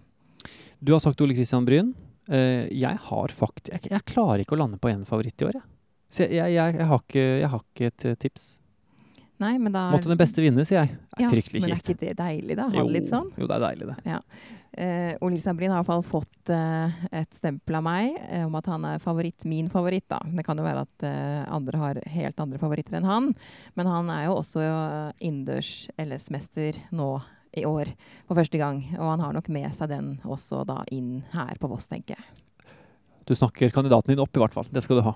Du 0.79 0.93
har 0.95 1.03
sagt 1.03 1.21
Ole 1.23 1.35
Kristian 1.37 1.67
Bryn. 1.67 1.93
Uh, 2.29 2.67
jeg 2.67 2.99
har 3.09 3.33
faktisk 3.33 3.71
jeg, 3.73 3.89
jeg 3.93 4.07
klarer 4.09 4.43
ikke 4.43 4.57
å 4.57 4.63
lande 4.63 4.81
på 4.81 4.91
én 4.91 5.07
favoritt 5.07 5.39
i 5.39 5.49
år, 5.49 5.61
jeg. 5.61 5.69
Så 6.09 6.25
jeg, 6.25 6.55
jeg, 6.55 6.85
har 6.89 7.03
ikke, 7.03 7.23
jeg 7.43 7.49
har 7.53 7.63
ikke 7.63 7.89
et 7.91 8.05
tips. 8.19 8.45
Nei, 9.39 9.53
men 9.61 9.71
da 9.71 9.85
Måtte 9.93 10.11
den 10.11 10.19
beste 10.19 10.43
vinne, 10.43 10.65
sier 10.67 10.81
jeg. 10.81 10.95
Det 11.15 11.19
er 11.19 11.23
Ja, 11.23 11.29
fryktelig 11.31 11.61
Men 11.63 11.71
er 11.71 11.79
ikke 11.79 11.99
det 12.01 12.15
deilig, 12.19 12.55
da? 12.59 12.65
Ha 12.73 12.83
det 12.83 12.91
litt 12.91 13.07
sånn? 13.07 13.29
jo, 13.39 13.47
det 13.47 13.55
er 13.55 13.63
deilig, 13.63 13.87
det. 13.87 14.17
Eh, 14.79 15.13
Ole 15.25 15.39
Sabrin 15.41 15.71
har 15.73 15.79
i 15.79 15.81
hvert 15.81 15.89
fall 15.89 16.03
fått 16.05 16.51
eh, 16.53 16.97
et 17.21 17.33
stempel 17.33 17.79
av 17.79 17.85
meg 17.87 18.19
eh, 18.27 18.43
om 18.45 18.53
at 18.59 18.67
han 18.69 18.83
er 18.85 18.99
favoritt, 19.03 19.47
min 19.49 19.69
favoritt. 19.71 20.05
da. 20.11 20.19
Det 20.23 20.43
kan 20.45 20.59
jo 20.59 20.67
være 20.67 20.83
at 20.85 21.07
eh, 21.07 21.47
andre 21.55 21.81
har 21.81 22.01
helt 22.13 22.39
andre 22.43 22.59
favoritter 22.61 22.99
enn 22.99 23.07
han. 23.07 23.31
Men 23.79 23.89
han 23.89 24.11
er 24.13 24.27
jo 24.27 24.37
også 24.41 24.61
eh, 24.61 25.11
innendørs 25.25 25.71
LS-mester 25.97 26.77
nå 26.91 27.09
i 27.57 27.63
år 27.65 27.89
for 28.27 28.37
første 28.37 28.59
gang. 28.61 28.83
Og 28.99 29.07
han 29.15 29.23
har 29.23 29.33
nok 29.39 29.49
med 29.55 29.71
seg 29.75 29.89
den 29.89 30.13
også 30.27 30.61
da 30.69 30.83
inn 30.93 31.23
her 31.33 31.55
på 31.59 31.71
Voss, 31.71 31.87
tenker 31.89 32.19
jeg. 32.19 32.71
Du 33.25 33.33
snakker 33.37 33.71
kandidaten 33.73 34.13
din 34.13 34.21
opp, 34.21 34.35
i 34.35 34.41
hvert 34.41 34.53
fall. 34.53 34.67
Det 34.73 34.83
skal 34.85 34.99
du 34.99 35.05
ha. 35.07 35.15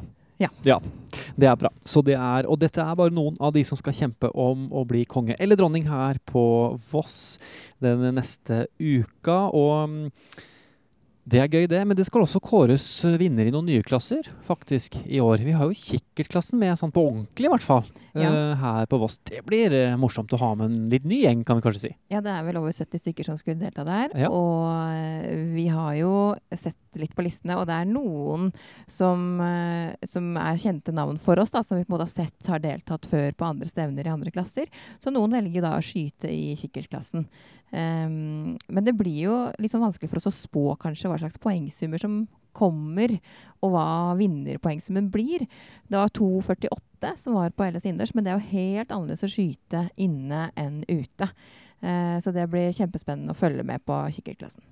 Ja. 0.66 0.80
Det 1.36 1.48
er 1.50 1.58
bra. 1.60 1.70
Så 1.86 2.02
det 2.06 2.16
er, 2.18 2.48
og 2.50 2.60
dette 2.62 2.82
er 2.82 2.98
bare 2.98 3.14
noen 3.14 3.38
av 3.44 3.54
de 3.56 3.64
som 3.68 3.78
skal 3.80 3.96
kjempe 3.96 4.32
om 4.34 4.68
å 4.74 4.84
bli 4.90 5.04
konge 5.10 5.38
eller 5.40 5.60
dronning 5.60 5.86
her 5.90 6.20
på 6.30 6.44
Voss 6.90 7.38
den 7.84 8.06
neste 8.18 8.66
uka. 8.80 9.38
Og 9.54 9.90
mm, 9.90 10.10
det 11.24 11.40
er 11.40 11.48
gøy, 11.48 11.68
det. 11.72 11.80
Men 11.88 11.96
det 11.96 12.06
skal 12.08 12.26
også 12.26 12.42
kåres 12.44 12.86
eh, 13.08 13.16
vinner 13.22 13.48
i 13.48 13.54
noen 13.54 13.70
nye 13.70 13.84
klasser, 13.86 14.28
faktisk, 14.48 14.98
i 15.08 15.22
år. 15.24 15.44
Vi 15.46 15.56
har 15.56 15.70
jo 15.70 15.78
kikkertklassen 15.78 16.60
med, 16.60 16.76
sånn 16.80 16.92
på 16.94 17.06
ordentlig, 17.08 17.48
i 17.48 17.54
hvert 17.54 17.66
fall, 17.66 17.86
Ja. 18.14 18.30
uh, 18.30 18.56
her 18.60 18.86
på 18.92 19.00
Voss. 19.02 19.18
Det 19.26 19.40
blir 19.48 19.74
uh, 19.74 19.96
morsomt 19.98 20.34
å 20.36 20.42
ha 20.42 20.52
med 20.60 20.70
en 20.70 20.90
litt 20.92 21.08
ny 21.08 21.24
gjeng, 21.24 21.46
kan 21.48 21.58
vi 21.58 21.66
kanskje 21.66 21.86
si. 21.88 21.94
Ja, 22.14 22.20
det 22.22 22.34
er 22.34 22.44
vel 22.46 22.60
over 22.60 22.76
70 22.76 23.02
stykker 23.02 23.26
som 23.26 23.40
skulle 23.40 23.62
delta 23.62 23.88
der. 23.88 24.12
Ja. 24.20 24.30
Og 24.30 24.68
uh, 24.70 25.54
vi 25.56 25.70
har 25.72 25.96
jo 25.98 26.14
sett 26.52 26.78
litt 27.00 27.16
på 27.16 27.26
listene, 27.26 27.58
og 27.58 27.68
det 27.70 27.76
er 27.78 27.90
noen 27.90 28.52
som, 28.90 29.40
eh, 29.42 29.94
som 30.08 30.36
er 30.38 30.60
kjente 30.62 30.94
navn 30.96 31.20
for 31.22 31.40
oss, 31.42 31.54
da, 31.54 31.64
som 31.66 31.78
vi 31.78 31.86
på 31.86 31.94
en 31.94 31.96
måte 31.98 32.08
har 32.08 32.14
sett 32.28 32.50
har 32.52 32.62
deltatt 32.64 33.08
før 33.10 33.34
på 33.38 33.48
andre 33.48 33.70
stevner 33.70 34.08
i 34.08 34.14
andre 34.14 34.34
klasser. 34.34 34.70
Så 35.04 35.14
noen 35.14 35.34
velger 35.34 35.66
da 35.66 35.76
å 35.78 35.84
skyte 35.84 36.32
i 36.32 36.54
kikkertklassen. 36.60 37.28
Um, 37.74 38.54
men 38.70 38.86
det 38.86 38.94
blir 38.94 39.24
jo 39.24 39.36
litt 39.58 39.74
sånn 39.74 39.82
vanskelig 39.82 40.12
for 40.12 40.22
oss 40.22 40.30
å 40.30 40.36
spå 40.36 40.76
kanskje 40.78 41.10
hva 41.14 41.22
slags 41.22 41.40
poengsummer 41.42 42.02
som 42.02 42.24
kommer, 42.54 43.16
og 43.66 43.74
hva 43.74 44.14
vinnerpoengsummen 44.20 45.10
blir. 45.14 45.48
Det 45.90 45.98
var 45.98 46.12
2,48 46.14 47.16
som 47.20 47.38
var 47.40 47.54
på 47.56 47.66
LS 47.66 47.88
innendørs, 47.88 48.14
men 48.16 48.26
det 48.26 48.34
er 48.34 48.40
jo 48.40 48.54
helt 48.54 48.94
annerledes 48.94 49.26
å 49.26 49.32
skyte 49.32 49.88
inne 50.02 50.46
enn 50.60 50.84
ute. 50.88 51.30
Eh, 51.82 52.18
så 52.24 52.34
det 52.36 52.46
blir 52.52 52.76
kjempespennende 52.76 53.34
å 53.34 53.40
følge 53.40 53.66
med 53.68 53.84
på 53.88 53.98
kikkerklassen. 54.16 54.64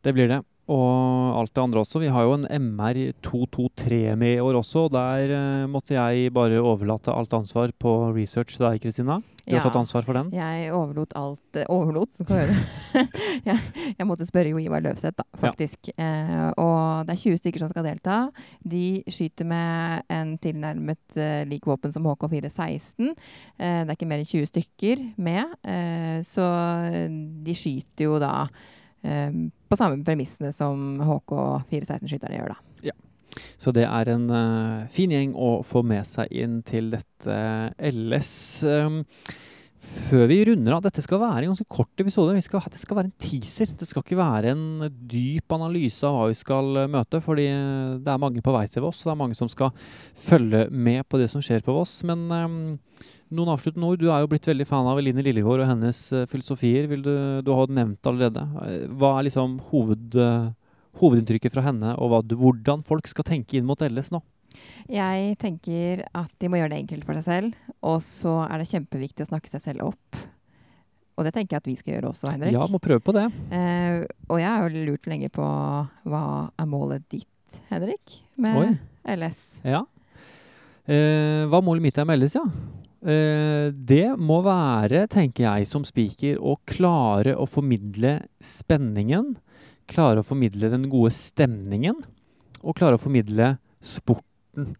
Det 0.00 0.14
blir 0.16 0.30
det. 0.32 0.40
Og 0.70 1.34
alt 1.40 1.50
det 1.50 1.62
andre 1.64 1.82
også. 1.82 1.98
Vi 2.02 2.10
har 2.14 2.26
jo 2.26 2.36
en 2.36 2.46
MR223 2.46 4.14
med 4.18 4.36
i 4.36 4.42
år 4.42 4.60
også. 4.60 4.86
og 4.86 4.94
Der 4.94 5.32
uh, 5.34 5.70
måtte 5.70 5.96
jeg 5.96 6.30
bare 6.34 6.60
overlate 6.62 7.10
alt 7.10 7.34
ansvar 7.34 7.72
på 7.74 8.12
research 8.14 8.54
til 8.54 8.68
deg, 8.68 8.78
Kristina. 8.84 9.18
Du 9.40 9.56
har 9.56 9.64
tatt 9.64 9.80
ansvar 9.80 10.06
for 10.06 10.14
den. 10.14 10.30
Jeg 10.36 10.70
overlot 10.76 11.16
alt 11.18 11.58
uh, 11.58 11.64
Overlot, 11.74 12.12
skal 12.14 12.28
du 12.28 12.34
høre. 12.38 13.04
jeg, 13.48 13.58
jeg 13.98 14.06
måtte 14.06 14.28
spørre 14.28 14.52
Jo 14.52 14.62
Ivar 14.62 14.84
Løvseth, 14.84 15.16
da, 15.18 15.26
faktisk. 15.42 15.90
Eh, 15.96 16.46
og 16.60 17.08
det 17.08 17.16
er 17.16 17.22
20 17.24 17.40
stykker 17.42 17.64
som 17.64 17.72
skal 17.72 17.88
delta. 17.88 18.20
De 18.62 19.02
skyter 19.10 19.48
med 19.50 20.06
en 20.12 20.36
tilnærmet 20.42 21.20
lik 21.50 21.66
våpen 21.66 21.90
som 21.94 22.06
HK416. 22.06 23.10
Eh, 23.58 23.80
det 23.82 23.88
er 23.88 23.96
ikke 23.96 24.10
mer 24.10 24.22
enn 24.22 24.30
20 24.30 24.50
stykker 24.52 25.06
med, 25.18 25.56
så 26.26 26.46
de 27.42 27.54
skyter 27.56 28.06
jo 28.06 28.20
da 28.22 28.34
på 29.70 29.78
samme 29.78 30.02
premissene 30.06 30.50
som 30.54 30.98
HK416-skytterne 31.06 32.40
gjør, 32.40 32.56
da. 32.56 32.70
Så 33.60 33.72
det 33.74 33.84
er 33.86 34.10
en 34.10 34.26
uh, 34.32 34.88
fin 34.90 35.12
gjeng 35.12 35.36
å 35.38 35.60
få 35.66 35.84
med 35.86 36.06
seg 36.08 36.32
inn 36.34 36.60
til 36.66 36.90
dette 36.94 37.36
LS. 37.90 38.32
Um, 38.66 39.02
før 39.80 40.26
vi 40.28 40.36
runder 40.44 40.74
av, 40.76 40.82
dette 40.84 41.00
skal 41.00 41.22
være 41.22 41.46
en 41.46 41.54
ganske 41.54 41.64
kort 41.72 42.02
episode. 42.02 42.34
Skal, 42.44 42.62
det 42.68 42.80
skal 42.82 42.98
være 42.98 43.08
en 43.08 43.14
teaser. 43.22 43.70
Det 43.80 43.86
skal 43.88 44.04
ikke 44.04 44.18
være 44.18 44.52
en 44.52 44.64
dyp 45.08 45.54
analyse 45.56 46.04
av 46.04 46.18
hva 46.18 46.26
vi 46.28 46.36
skal 46.36 46.82
eh, 46.82 46.90
møte, 46.92 47.22
fordi 47.24 47.46
eh, 47.48 47.94
det 48.04 48.12
er 48.12 48.20
mange 48.20 48.44
på 48.44 48.52
vei 48.52 48.66
til 48.68 48.84
Voss, 48.84 49.00
og 49.00 49.10
det 49.10 49.14
er 49.14 49.20
mange 49.22 49.38
som 49.38 49.48
skal 49.48 49.72
følge 50.20 50.66
med 50.68 51.06
på 51.08 51.20
det 51.22 51.30
som 51.32 51.44
skjer 51.44 51.64
på 51.64 51.74
Voss. 51.78 51.94
Men 52.08 52.26
um, 52.28 52.58
noen 53.32 53.52
avsluttende 53.54 53.88
ord. 53.88 54.02
Du 54.02 54.10
er 54.10 54.20
jo 54.20 54.30
blitt 54.32 54.50
veldig 54.50 54.68
fan 54.68 54.90
av 54.90 55.00
Eline 55.00 55.24
Lillegård 55.24 55.64
og 55.64 55.70
hennes 55.72 56.02
uh, 56.12 56.26
filosofier. 56.28 56.90
Vil 56.90 57.06
du, 57.06 57.14
du 57.46 57.52
har 57.56 57.72
nevnt 57.72 58.10
allerede. 58.10 58.44
Hva 59.00 59.14
er 59.16 59.30
liksom 59.30 59.56
hoved, 59.70 60.18
uh, 60.20 60.50
hovedinntrykket 61.00 61.56
fra 61.56 61.64
henne, 61.70 61.96
og 61.96 62.20
du, 62.28 62.36
hvordan 62.36 62.84
folk 62.84 63.08
skal 63.08 63.28
tenke 63.32 63.56
inn 63.56 63.68
mot 63.68 63.80
LS 63.88 64.12
nå? 64.12 64.20
Jeg 64.90 65.36
tenker 65.40 66.04
at 66.16 66.32
de 66.42 66.50
må 66.50 66.58
gjøre 66.58 66.72
det 66.74 66.82
enkelt 66.82 67.06
for 67.06 67.18
seg 67.18 67.26
selv, 67.26 67.76
og 67.86 68.00
så 68.04 68.40
er 68.48 68.60
det 68.60 68.70
kjempeviktig 68.70 69.26
å 69.26 69.30
snakke 69.30 69.52
seg 69.52 69.64
selv 69.64 69.90
opp. 69.92 70.20
Og 71.20 71.26
det 71.26 71.34
tenker 71.36 71.56
jeg 71.56 71.60
at 71.60 71.68
vi 71.68 71.76
skal 71.76 71.94
gjøre 71.96 72.10
også, 72.14 72.30
Henrik. 72.32 72.54
Ja, 72.56 72.64
må 72.72 72.80
prøve 72.80 73.02
på 73.04 73.12
det. 73.12 73.26
Eh, 73.52 74.00
og 74.30 74.40
jeg 74.40 74.48
har 74.48 74.64
jo 74.64 74.84
lurt 74.88 75.08
lenge 75.10 75.28
på 75.34 75.44
hva 75.44 76.24
er 76.56 76.68
målet 76.70 77.04
ditt, 77.12 77.60
Henrik, 77.68 78.20
med 78.40 78.60
Oi. 78.60 78.68
LS. 79.18 79.40
Ja. 79.68 79.82
Eh, 80.88 81.44
hva 81.50 81.60
målet 81.64 81.84
mitt 81.84 81.98
er 82.00 82.08
med 82.08 82.22
LS, 82.22 82.38
ja? 82.40 82.46
Eh, 83.00 83.68
det 83.72 84.06
må 84.16 84.40
være, 84.44 85.04
tenker 85.12 85.44
jeg 85.44 85.68
som 85.68 85.84
speaker, 85.88 86.40
å 86.40 86.56
klare 86.68 87.36
å 87.36 87.44
formidle 87.48 88.16
spenningen. 88.40 89.34
Klare 89.90 90.22
å 90.22 90.26
formidle 90.26 90.72
den 90.72 90.88
gode 90.92 91.12
stemningen. 91.16 92.00
Og 92.64 92.76
klare 92.80 92.96
å 92.96 93.02
formidle 93.02 93.54
sporten 94.50 94.76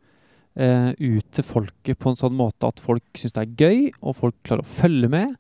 eh, 0.55 0.91
ut 0.99 1.27
til 1.33 1.45
folket 1.45 1.99
på 1.99 2.11
en 2.11 2.19
sånn 2.19 2.37
måte 2.37 2.69
at 2.69 2.81
folk 2.81 3.05
syns 3.17 3.37
det 3.37 3.45
er 3.45 3.55
gøy, 3.57 3.93
og 4.03 4.17
folk 4.17 4.37
klarer 4.43 4.65
å 4.65 4.69
følge 4.69 5.09
med. 5.09 5.37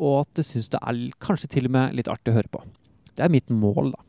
Og 0.00 0.24
at 0.24 0.32
de 0.34 0.42
syns 0.42 0.70
det 0.72 0.80
er 0.82 1.04
kanskje 1.22 1.48
til 1.48 1.68
og 1.68 1.76
med 1.76 1.94
litt 1.94 2.08
artig 2.10 2.32
å 2.32 2.38
høre 2.38 2.50
på. 2.50 2.64
Det 3.14 3.22
er 3.22 3.30
mitt 3.30 3.50
mål, 3.50 3.92
da. 3.94 4.00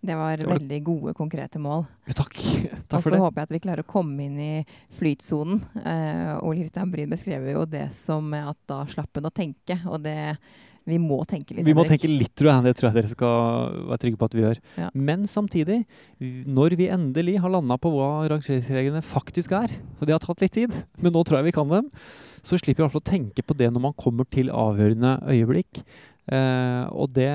Det 0.00 0.14
var 0.16 0.36
Det 0.38 0.46
var 0.48 0.56
veldig 0.56 0.78
gode, 0.84 1.12
konkrete 1.12 1.58
mål. 1.60 1.84
Jo, 2.08 2.14
Takk. 2.16 2.38
Takk 2.88 2.94
Og 2.96 3.02
så 3.04 3.18
håper 3.20 3.42
jeg 3.42 3.48
at 3.48 3.52
vi 3.52 3.60
klarer 3.60 3.84
å 3.84 3.90
komme 3.90 4.24
inn 4.24 4.38
i 4.40 4.64
flytsonen. 4.96 5.60
Eh, 5.76 6.38
Ole 6.40 6.62
Kristian 6.62 6.90
Bryn 6.90 7.12
beskrev 7.12 7.50
jo 7.52 7.66
det 7.68 7.90
som 7.98 8.32
at 8.32 8.56
da 8.70 8.86
slapp 8.88 9.20
hun 9.20 9.28
å 9.28 9.34
tenke, 9.34 9.76
og 9.84 10.00
det 10.06 10.38
Vi 10.90 10.98
må 11.02 11.20
tenke 11.28 11.54
litt. 11.56 11.66
Vi 11.66 11.74
må 11.76 11.84
tenke 11.88 12.10
litt, 12.10 12.32
tror 12.38 12.50
jeg. 12.52 12.64
Det 12.66 12.74
tror 12.78 12.88
jeg 12.88 12.98
dere 12.98 13.12
skal 13.12 13.78
være 13.90 14.02
trygge 14.02 14.20
på 14.20 14.28
at 14.28 14.36
vi 14.36 14.44
gjør. 14.44 14.60
Ja. 14.80 14.90
Men 15.10 15.24
samtidig, 15.30 15.78
når 16.20 16.76
vi 16.80 16.90
endelig 16.92 17.38
har 17.44 17.54
landa 17.54 17.78
på 17.80 17.92
hva 17.94 18.10
rangeringsreglene 18.32 19.02
faktisk 19.06 19.54
er, 19.56 19.78
og 19.98 20.04
det 20.08 20.16
har 20.16 20.22
tatt 20.24 20.44
litt 20.44 20.56
tid, 20.58 20.76
men 21.00 21.14
nå 21.14 21.24
tror 21.26 21.40
jeg 21.40 21.50
vi 21.50 21.56
kan 21.56 21.70
dem, 21.70 21.90
så 22.42 22.58
slipper 22.58 22.80
vi 22.80 22.84
i 22.84 22.88
hvert 22.88 22.96
fall 22.96 23.04
å 23.04 23.10
tenke 23.12 23.44
på 23.46 23.56
det 23.56 23.68
når 23.72 23.86
man 23.90 23.98
kommer 23.98 24.28
til 24.32 24.52
avgjørende 24.52 25.16
øyeblikk. 25.30 25.82
Eh, 26.30 26.84
og 26.94 27.10
det, 27.16 27.30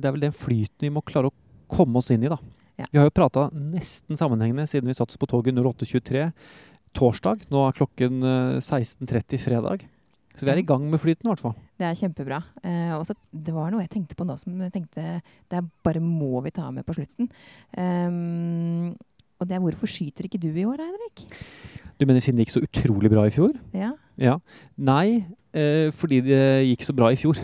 det 0.00 0.08
er 0.08 0.14
vel 0.16 0.26
den 0.26 0.36
flyten 0.36 0.88
vi 0.88 0.92
må 0.92 1.04
klare 1.06 1.30
å 1.30 1.36
komme 1.70 2.00
oss 2.00 2.12
inn 2.14 2.26
i, 2.26 2.32
da. 2.32 2.38
Ja. 2.80 2.86
Vi 2.90 2.98
har 2.98 3.06
jo 3.06 3.14
prata 3.14 3.48
nesten 3.54 4.18
sammenhengende 4.18 4.66
siden 4.66 4.90
vi 4.90 4.96
satt 4.98 5.12
oss 5.12 5.20
på 5.20 5.28
toget 5.30 5.54
08.23 5.54 6.26
torsdag. 6.94 7.46
Nå 7.52 7.66
er 7.66 7.76
klokken 7.76 8.22
eh, 8.26 8.62
16.30 8.62 9.42
fredag. 9.42 9.86
Så 10.34 10.46
vi 10.46 10.50
er 10.50 10.58
i 10.58 10.66
gang 10.66 10.84
med 10.90 10.98
flyten, 10.98 11.28
i 11.28 11.30
hvert 11.30 11.42
fall. 11.42 11.54
Det 11.78 11.86
er 11.86 11.98
kjempebra. 11.98 12.40
Eh, 12.66 12.92
også, 12.96 13.14
det 13.30 13.54
var 13.54 13.70
noe 13.70 13.84
jeg 13.84 13.92
tenkte 13.92 14.16
på 14.18 14.26
nå 14.26 14.34
som 14.40 14.56
jeg 14.64 14.72
tenkte 14.74 15.04
det 15.22 15.58
er 15.60 15.66
bare 15.86 16.02
må 16.02 16.42
vi 16.42 16.50
ta 16.54 16.70
med 16.74 16.86
på 16.86 16.96
slutten. 16.96 17.28
Um, 17.78 18.94
og 19.38 19.48
det 19.48 19.56
er 19.56 19.62
hvorfor 19.62 19.90
skyter 19.90 20.26
ikke 20.26 20.40
du 20.42 20.48
i 20.50 20.66
år, 20.66 20.82
Henrik? 20.82 21.24
Du 22.00 22.06
mener 22.06 22.22
siden 22.22 22.38
det 22.38 22.48
gikk 22.48 22.56
så 22.56 22.64
utrolig 22.64 23.10
bra 23.12 23.26
i 23.28 23.34
fjor? 23.34 23.54
Ja, 23.74 23.92
Ja. 24.18 24.38
Nei, 24.78 25.24
eh, 25.54 25.90
fordi 25.94 26.20
det 26.22 26.42
gikk 26.66 26.84
så 26.86 26.94
bra 26.94 27.10
i 27.12 27.18
fjor. 27.18 27.38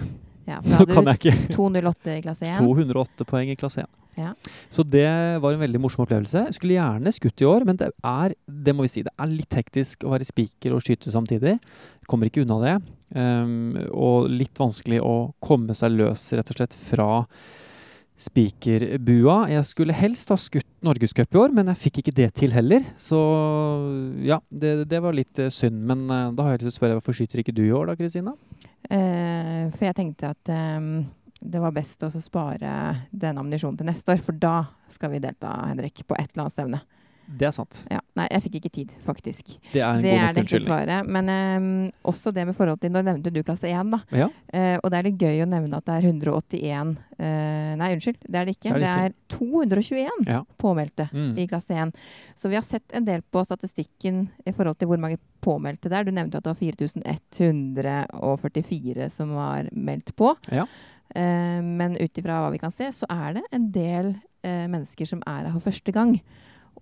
ja 0.46 0.60
for 0.64 0.86
kan 0.90 1.06
da 1.06 1.14
hadde 1.14 1.30
du 1.30 1.54
208 1.54 2.18
i 2.18 2.22
klasse 2.22 2.46
1. 2.46 2.58
208 2.58 3.26
poeng 3.26 3.50
i 3.50 3.58
klasse 3.58 3.86
1. 3.86 3.90
Ja. 4.18 4.32
Så 4.72 4.84
det 4.86 5.06
var 5.42 5.54
en 5.54 5.62
veldig 5.62 5.80
morsom 5.82 6.04
opplevelse. 6.04 6.46
Jeg 6.48 6.56
skulle 6.56 6.76
gjerne 6.76 7.12
skutt 7.14 7.42
i 7.42 7.48
år, 7.48 7.66
men 7.68 7.78
det 7.80 7.90
er 8.06 8.34
det 8.46 8.74
må 8.76 8.86
vi 8.86 8.92
si, 8.92 9.04
det 9.06 9.14
er 9.14 9.30
litt 9.30 9.56
hektisk 9.56 10.04
å 10.04 10.14
være 10.14 10.28
spiker 10.28 10.74
og 10.76 10.84
skyte 10.84 11.12
samtidig. 11.14 11.56
Kommer 12.10 12.30
ikke 12.30 12.44
unna 12.44 12.58
det. 12.64 12.76
Um, 13.14 13.74
og 13.90 14.28
litt 14.30 14.58
vanskelig 14.58 15.00
å 15.02 15.32
komme 15.42 15.74
seg 15.78 15.96
løs, 15.96 16.28
rett 16.36 16.52
og 16.52 16.60
slett, 16.60 16.76
fra 16.90 17.10
spikerbua. 18.20 19.46
Jeg 19.48 19.64
skulle 19.68 19.96
helst 19.96 20.30
ha 20.32 20.36
skutt 20.40 20.68
Norgescup 20.84 21.34
i 21.34 21.40
år, 21.40 21.54
men 21.56 21.70
jeg 21.72 21.80
fikk 21.86 22.02
ikke 22.02 22.16
det 22.16 22.28
til 22.36 22.52
heller. 22.52 22.84
Så 23.00 23.18
ja, 24.26 24.40
det, 24.48 24.74
det 24.90 25.00
var 25.02 25.16
litt 25.16 25.40
uh, 25.40 25.48
synd. 25.52 25.80
Men 25.88 26.04
uh, 26.10 26.28
da 26.36 26.46
har 26.46 26.54
jeg 26.56 26.66
lyst 26.66 26.68
til 26.68 26.76
å 26.76 26.80
spørre 26.80 26.98
hvorfor 26.98 27.16
skyter 27.16 27.42
ikke 27.42 27.56
du 27.56 27.64
i 27.66 27.72
år 27.76 27.90
da, 27.90 27.96
Kristina? 28.00 28.36
Uh, 28.90 29.70
for 29.76 29.86
jeg 29.86 29.96
tenkte 29.96 30.32
at 30.34 30.50
ehm, 30.52 31.04
det 31.40 31.60
var 31.62 31.72
best 31.72 32.02
å 32.06 32.10
spare 32.20 32.96
den 33.10 33.38
ammunisjonen 33.40 33.78
til 33.80 33.86
neste 33.90 34.12
år, 34.14 34.20
for 34.24 34.32
da 34.36 34.64
skal 34.88 35.10
vi 35.14 35.18
delta, 35.24 35.48
Henrik, 35.70 36.04
på 36.06 36.14
et 36.18 36.30
eller 36.32 36.42
annet 36.46 36.56
stevne. 36.56 36.80
Det 37.30 37.46
er 37.46 37.52
sant. 37.54 37.84
Ja, 37.86 38.00
nei, 38.18 38.24
jeg 38.32 38.42
fikk 38.42 38.54
ikke 38.58 38.70
tid, 38.74 38.90
faktisk. 39.06 39.52
Det 39.70 39.78
er 39.78 39.86
en 39.94 40.02
Det 40.02 40.10
god 40.10 40.18
er 40.18 40.34
nok 40.34 40.42
unnskyldning. 40.42 41.06
Men 41.14 41.24
um, 41.62 41.86
også 42.10 42.32
det 42.34 42.42
med 42.48 42.56
forhold 42.58 42.80
til 42.82 42.90
Nå 42.90 42.98
nevnte 43.06 43.30
du 43.30 43.38
klasse 43.46 43.70
1, 43.70 43.86
da. 43.94 44.00
Ja, 44.10 44.26
Uh, 44.50 44.82
og 44.82 44.90
det 44.90 44.98
er 44.98 45.06
litt 45.06 45.20
gøy 45.22 45.44
å 45.44 45.46
nevne 45.46 45.78
at 45.78 45.86
det 45.86 45.94
er 45.94 46.02
181 46.10 46.96
uh, 47.22 47.70
Nei, 47.78 47.92
unnskyld, 47.94 48.18
det 48.26 48.34
er 48.40 48.44
det 48.48 48.54
ikke. 48.56 48.72
Det 48.74 48.82
er 48.82 48.84
det 48.90 48.90
er 49.06 49.14
221 49.30 50.26
Ja. 50.26 50.40
påmeldte 50.58 51.06
Mm. 51.14 51.38
i 51.38 51.46
klasse 51.46 51.70
1. 51.78 51.94
Så 52.34 52.50
vi 52.50 52.58
har 52.58 52.66
sett 52.66 52.90
en 52.92 53.04
del 53.06 53.22
på 53.22 53.44
statistikken 53.46 54.26
i 54.44 54.50
forhold 54.50 54.74
til 54.80 54.88
hvor 54.90 54.98
mange 54.98 55.18
påmeldte 55.40 55.86
det 55.88 55.94
er. 56.00 56.04
Du 56.04 56.10
nevnte 56.10 56.34
at 56.42 56.42
det 56.42 56.50
var 56.50 56.58
4144 56.58 59.06
som 59.10 59.30
var 59.38 59.68
meldt 59.72 60.10
på. 60.16 60.34
Ja. 60.50 60.66
Eh, 61.14 61.60
men 61.64 61.98
ut 61.98 62.20
ifra 62.20 62.42
hva 62.42 62.52
vi 62.54 62.60
kan 62.62 62.74
se, 62.74 62.90
så 62.94 63.08
er 63.10 63.38
det 63.38 63.44
en 63.54 63.66
del 63.74 64.14
eh, 64.46 64.66
mennesker 64.70 65.08
som 65.08 65.22
er 65.26 65.48
her 65.48 65.56
for 65.56 65.70
første 65.70 65.94
gang. 65.94 66.16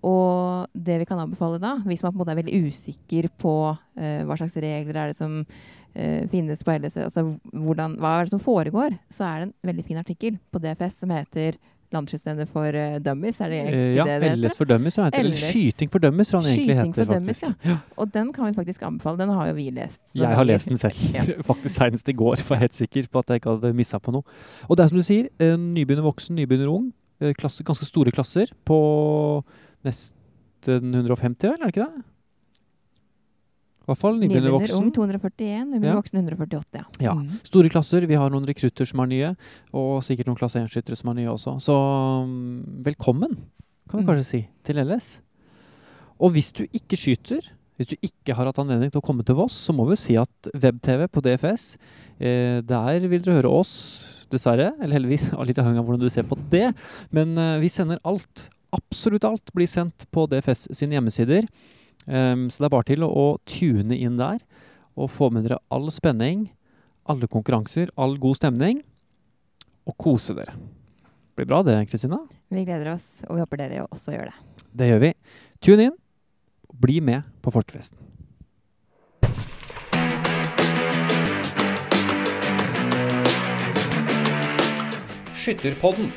Og 0.07 0.69
det 0.79 1.01
vi 1.01 1.07
kan 1.09 1.19
anbefale 1.19 1.59
da, 1.59 1.75
hvis 1.89 2.05
man 2.05 2.13
på 2.13 2.19
en 2.19 2.21
måte 2.23 2.35
er 2.35 2.39
veldig 2.39 2.61
usikker 2.69 3.27
på 3.41 3.55
eh, 3.99 4.23
hva 4.27 4.37
slags 4.39 4.59
regler 4.63 4.95
er 4.95 5.11
det 5.11 5.19
som 5.19 5.41
eh, 5.43 6.29
finnes 6.31 6.63
på 6.63 6.77
LSE, 6.77 7.09
altså 7.09 7.25
hvordan, 7.51 7.97
hva 7.99 8.15
er 8.19 8.29
det 8.29 8.35
som 8.37 8.43
foregår, 8.43 8.95
så 9.11 9.27
er 9.27 9.41
det 9.41 9.49
en 9.49 9.57
veldig 9.73 9.87
fin 9.89 9.99
artikkel 9.99 10.39
på 10.53 10.63
DFS 10.63 11.03
som 11.03 11.15
heter 11.15 11.59
Landskjønnsstevne 11.93 12.45
for 12.51 12.69
uh, 12.77 12.99
dummies. 13.01 13.39
Er 13.41 13.49
det 13.49 13.59
egentlig 13.63 13.79
Eh, 13.79 13.95
ja, 13.97 14.05
det 14.05 14.17
det 14.21 14.31
heter? 14.31 14.43
LS 14.43 14.57
for 14.59 14.65
dummies, 14.69 14.99
jeg. 14.99 15.11
Eller 15.19 15.33
Skyting 15.41 15.91
for 15.93 15.99
dummies, 16.05 16.29
tror 16.29 16.43
jeg 16.43 16.45
den 16.45 16.53
egentlig 16.53 16.77
Skyting 16.77 16.93
heter. 16.93 17.05
for 17.05 17.15
dummies, 17.15 17.41
faktisk. 17.41 17.67
ja. 17.71 17.77
Og 17.97 18.13
den 18.15 18.33
kan 18.33 18.47
vi 18.47 18.53
faktisk 18.59 18.83
anbefale. 18.83 19.19
Den 19.19 19.29
har 19.31 19.47
jo 19.49 19.55
vi 19.55 19.71
lest. 19.71 20.03
Jeg 20.15 20.29
har 20.37 20.45
lest 20.45 20.69
den 20.69 20.77
selv, 20.77 21.01
Ja. 21.15 21.23
faktisk 21.51 21.75
senest 21.75 22.09
i 22.09 22.13
går, 22.13 22.37
for 22.45 22.55
jeg 22.55 22.59
er 22.61 22.67
helt 22.69 22.75
sikker 22.75 23.09
på 23.13 23.19
at 23.25 23.29
jeg 23.33 23.41
ikke 23.43 23.51
hadde 23.57 23.73
missa 23.75 23.99
på 23.99 24.13
noe. 24.13 24.23
Og 24.69 24.77
det 24.77 24.85
er 24.85 24.89
som 24.89 24.99
du 24.99 25.03
sier, 25.09 25.29
eh, 25.41 25.57
nybegynner 25.57 26.05
voksen, 26.05 26.37
nybegynner 26.37 26.69
ung. 26.69 26.93
Klasse, 27.41 27.65
ganske 27.67 27.83
store 27.89 28.13
klasser 28.15 28.47
på 28.65 28.77
nesten 29.85 30.95
150, 30.95 31.49
eller 31.49 31.67
er 31.67 31.71
det 31.71 31.77
ikke 31.77 31.87
det? 31.89 32.05
Hvert 33.89 33.99
fall 34.03 34.19
nybegynner 34.21 34.53
voksen. 34.53 34.77
ung 34.77 34.91
voksen. 34.91 34.95
241, 34.95 35.67
nybegynner 35.73 35.95
Ja. 35.95 35.97
voksen 35.97 36.19
148. 36.21 36.83
Ja. 37.01 37.05
Ja. 37.09 37.15
Mm. 37.17 37.39
Store 37.49 37.69
klasser. 37.73 38.05
Vi 38.07 38.15
har 38.21 38.29
noen 38.31 38.45
rekrutter 38.45 38.85
som 38.87 39.01
er 39.01 39.07
nye, 39.09 39.31
og 39.73 40.03
sikkert 40.05 40.29
noen 40.29 40.37
klasse 40.37 40.61
1-skyttere 40.61 40.97
som 41.01 41.09
er 41.11 41.15
nye 41.23 41.31
også. 41.33 41.57
Så 41.65 41.73
mm, 42.29 42.83
velkommen, 42.85 43.37
kan 43.89 44.01
vi 44.01 44.05
Mm. 44.05 44.11
kanskje 44.11 44.25
si, 44.29 44.41
til 44.65 44.77
LS. 44.85 45.21
Og 46.21 46.33
hvis 46.35 46.53
du 46.53 46.67
ikke 46.67 46.99
skyter, 46.99 47.41
hvis 47.79 47.87
du 47.89 47.97
ikke 48.03 48.35
har 48.35 48.45
hatt 48.51 48.59
anledning 48.59 48.91
til 48.93 49.01
å 49.01 49.05
komme 49.07 49.25
til 49.25 49.37
Voss, 49.39 49.55
så 49.55 49.73
må 49.73 49.87
vi 49.89 49.95
si 49.97 50.17
at 50.19 50.29
web-TV 50.53 51.07
på 51.09 51.23
DFS, 51.23 51.77
eh, 52.21 52.61
der 52.61 52.99
vil 53.09 53.21
dere 53.23 53.41
høre 53.41 53.51
oss, 53.51 54.27
dessverre, 54.31 54.73
eller 54.83 54.99
heldigvis, 54.99 55.31
litt 55.49 55.57
avhengig 55.63 55.79
av 55.79 55.87
hvordan 55.87 56.01
du 56.01 56.11
ser 56.11 56.25
på 56.29 56.37
det. 56.51 56.75
Men 57.11 57.39
eh, 57.39 57.59
vi 57.63 57.69
sender 57.69 57.99
alt, 58.05 58.51
absolutt 58.75 59.25
alt, 59.25 59.51
blir 59.55 59.67
sendt 59.71 60.05
på 60.13 60.27
DFS 60.29 60.69
sine 60.77 60.99
hjemmesider. 60.99 61.47
Ehm, 62.09 62.49
så 62.51 62.63
det 62.63 62.69
er 62.69 62.73
bare 62.73 62.89
til 62.89 63.05
å, 63.05 63.09
å 63.13 63.27
tune 63.49 63.97
inn 63.97 64.17
der 64.21 64.41
og 64.99 65.13
få 65.13 65.29
med 65.31 65.45
dere 65.47 65.61
all 65.71 65.91
spenning, 65.95 66.49
alle 67.09 67.29
konkurranser, 67.31 67.93
all 67.97 68.17
god 68.21 68.41
stemning, 68.41 68.83
og 69.89 69.97
kose 70.01 70.35
dere. 70.37 70.57
Det 70.59 71.45
Blir 71.45 71.49
bra 71.53 71.63
det, 71.63 71.77
Kristina? 71.87 72.19
Vi 72.51 72.65
gleder 72.67 72.91
oss, 72.97 73.23
og 73.29 73.37
vi 73.37 73.45
håper 73.45 73.61
dere 73.61 73.87
også 73.87 74.17
gjør 74.17 74.33
det. 74.33 74.65
Det 74.75 74.89
gjør 74.91 75.03
vi. 75.05 75.13
Tune 75.63 75.89
inn, 75.89 75.99
og 76.69 76.81
bli 76.83 76.99
med 77.05 77.29
på 77.45 77.55
folkefesten. 77.55 78.01
Skytterpodden 85.39 86.11